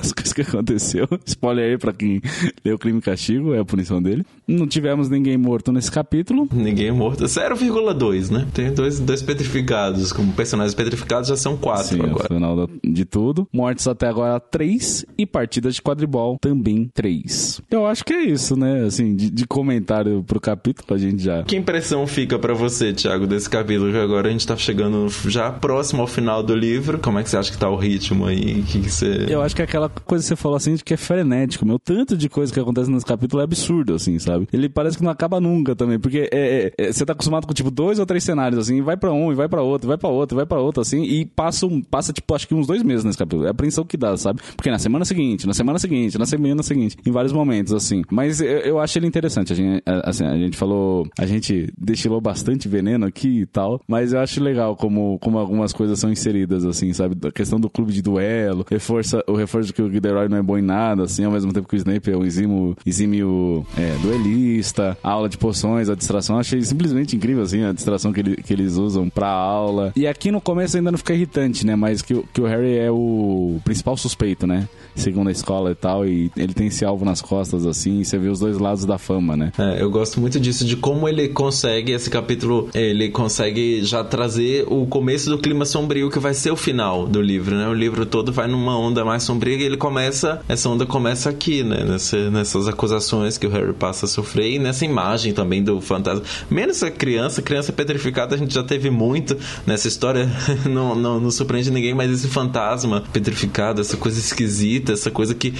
[0.00, 1.08] das coisas que aconteceu.
[1.24, 2.20] Spoiler aí pra quem
[2.64, 4.24] leu Crime e Castigo, é a punição dele.
[4.46, 6.48] Não tivemos ninguém morto nesse capítulo.
[6.52, 7.24] Ninguém morto.
[7.24, 8.46] 0,2, né?
[8.52, 10.12] Tem dois, dois petrificados.
[10.12, 12.28] Como personagens petrificados já são quatro Sim, agora.
[12.28, 13.48] no final de tudo.
[13.52, 15.04] Mortes até agora, três.
[15.16, 17.60] E partidas de quadribol, também três.
[17.70, 18.84] Eu acho que é isso, né?
[18.84, 21.42] Assim, de, de comentário pro capítulo, a gente já...
[21.42, 23.92] Que impressão fica para você, Thiago, desse capítulo?
[23.92, 26.98] Que agora a gente tá chegando já próximo ao final do livro.
[26.98, 28.62] Como é que você acha que tá o ritmo aí?
[28.62, 29.26] Que, que você...
[29.28, 31.78] Eu acho que é aquela coisa que você falou assim, de que é frenético, meu.
[31.78, 34.48] Tanto de coisa que acontece nesse capítulo é absurdo, assim, sabe?
[34.52, 37.52] Ele parece que não acaba nunca também, porque é, é, é, você tá acostumado com,
[37.52, 40.08] tipo, dois ou três cenários, assim, vai pra um, e vai pra outro, vai pra
[40.08, 42.82] outro, e vai pra outro, assim, e passa, um, passa, tipo, acho que uns dois
[42.82, 43.44] meses nesse capítulo.
[43.44, 44.40] É a apreensão que dá, sabe?
[44.56, 48.02] Porque na semana seguinte, na semana seguinte, na semana seguinte, em vários momentos, assim.
[48.10, 49.52] Mas eu, eu acho ele interessante.
[49.52, 54.12] A gente, assim, a gente falou, a gente destilou bastante veneno aqui e tal, mas
[54.12, 57.16] eu acho legal como, como algumas coisas são inseridas, assim, sabe?
[57.26, 60.42] A questão do clube de duelo, reforça, o reforço de que o Gilderoy não é
[60.42, 63.96] bom em nada, assim, ao mesmo tempo que o Snape é um exímio, exímio é,
[64.02, 68.36] duelista, a aula de poções, a distração, achei simplesmente incrível, assim, a distração que, ele,
[68.36, 69.92] que eles usam pra aula.
[69.96, 71.74] E aqui no começo ainda não fica irritante, né?
[71.76, 74.68] Mas que, que o Harry é o principal suspeito, né?
[74.94, 78.18] Segundo a escola e tal, e ele tem esse alvo nas costas, assim, e você
[78.18, 79.52] vê os dois lados da fama, né?
[79.58, 84.64] É, eu gosto muito disso, de como ele consegue, esse capítulo, ele consegue já trazer
[84.68, 87.68] o começo do clima sombrio que vai ser o final do livro, né?
[87.68, 91.62] O livro todo vai numa onda mais sombria e ele começa, essa onda começa aqui,
[91.62, 91.84] né?
[91.84, 96.22] Nessa, nessas acusações que o Harry passa a sofrer e nessa imagem também do fantasma.
[96.50, 99.36] Menos a criança, criança petrificada a gente já teve muito
[99.66, 100.28] nessa história,
[100.68, 105.54] não, não, não surpreende ninguém, mas esse fantasma petrificado, essa coisa esquisita, essa coisa que.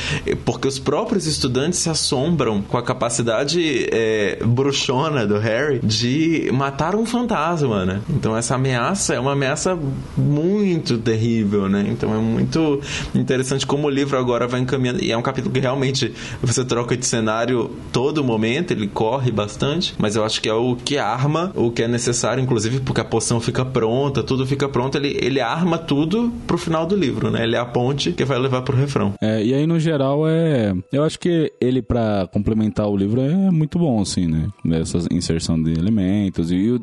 [0.64, 6.96] Porque os próprios estudantes se assombram com a capacidade é, bruxona do Harry de matar
[6.96, 8.00] um fantasma, né?
[8.08, 9.78] Então essa ameaça é uma ameaça
[10.16, 11.84] muito terrível, né?
[11.86, 12.80] Então é muito
[13.14, 15.04] interessante como o livro agora vai encaminhando.
[15.04, 19.94] E é um capítulo que realmente você troca de cenário todo momento, ele corre bastante,
[19.98, 23.04] mas eu acho que é o que arma o que é necessário, inclusive porque a
[23.04, 27.42] poção fica pronta, tudo fica pronto, ele, ele arma tudo pro final do livro, né?
[27.42, 29.12] Ele é a ponte que vai levar pro refrão.
[29.20, 30.53] É, e aí, no geral, é.
[30.92, 34.48] Eu acho que ele, pra complementar o livro, é muito bom, assim, né?
[34.72, 36.80] Essa inserção de elementos e o,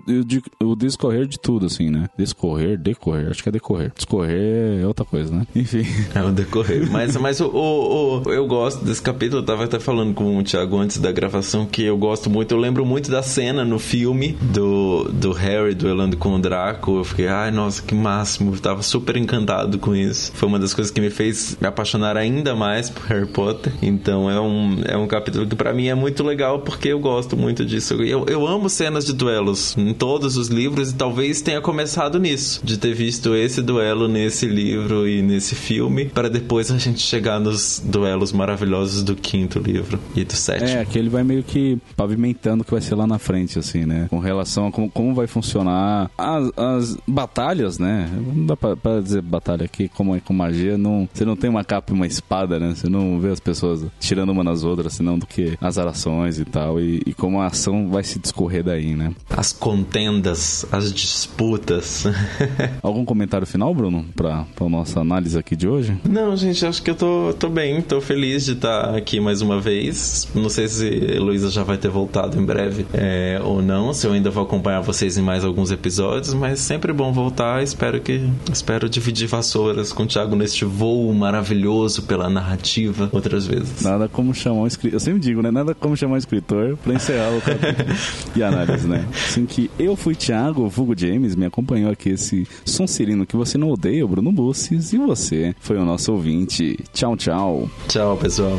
[0.61, 2.09] o, o discorrer de tudo, assim, né?
[2.17, 3.91] Discorrer, decorrer, acho que é decorrer.
[3.95, 5.45] Discorrer é outra coisa, né?
[5.55, 5.83] Enfim.
[6.13, 6.89] É o decorrer.
[6.91, 9.41] Mas, mas o, o- o- eu gosto desse capítulo.
[9.41, 12.53] Eu tava até falando com o Thiago antes da gravação que eu gosto muito.
[12.53, 16.97] Eu lembro muito da cena no filme do, do Harry duelando com o Draco.
[16.97, 18.53] Eu fiquei, ai, nossa, que máximo.
[18.53, 20.31] Eu tava super encantado com isso.
[20.33, 23.60] Foi uma das coisas que me fez me apaixonar ainda mais por Harry Potter.
[23.81, 27.35] Então é um, é um capítulo que pra mim é muito legal porque eu gosto
[27.37, 27.95] muito disso.
[27.95, 32.61] Eu, eu amo cenas de duelos em todos os livros e talvez tenha começado nisso,
[32.63, 37.39] de ter visto esse duelo nesse livro e nesse filme, para depois a gente chegar
[37.39, 40.69] nos duelos maravilhosos do quinto livro e do sétimo.
[40.69, 43.85] É, que ele vai meio que pavimentando o que vai ser lá na frente, assim,
[43.85, 44.07] né?
[44.09, 48.09] Com relação a como, como vai funcionar as, as batalhas, né?
[48.35, 51.49] Não dá pra, pra dizer batalha aqui, como é com magia, não, você não tem
[51.49, 52.73] uma capa e uma espada, né?
[52.75, 53.50] Você não vê as pessoas
[53.99, 57.47] tirando uma nas outras, senão do que as arações e tal, e, e como a
[57.47, 59.13] ação vai se discorrer daí, né?
[59.29, 62.05] As contendas, as disputas.
[62.81, 65.97] Algum comentário final, Bruno, pra, pra nossa análise aqui de hoje?
[66.07, 69.59] Não, gente, acho que eu tô, tô bem, tô feliz de estar aqui mais uma
[69.59, 70.27] vez.
[70.33, 74.13] Não sei se Heloísa já vai ter voltado em breve é, ou não, se eu
[74.13, 77.63] ainda vou acompanhar vocês em mais alguns episódios, mas sempre bom voltar.
[77.63, 83.81] Espero que espero dividir vassouras com o Thiago neste voo maravilhoso pela narrativa outras vezes.
[83.81, 84.95] Nada como chamar um escritor.
[84.95, 85.51] Eu sempre digo, né?
[85.51, 87.95] Nada como chamar um escritor pra encerrar o capítulo
[88.35, 89.05] e análise, né?
[89.11, 93.69] Assim que eu fui Thiago, Vulgo James, me acompanhou aqui esse Sonserino que você não
[93.69, 96.77] odeia, o Bruno Busses, e você foi o nosso ouvinte.
[96.93, 97.69] Tchau, tchau.
[97.87, 98.57] Tchau, pessoal.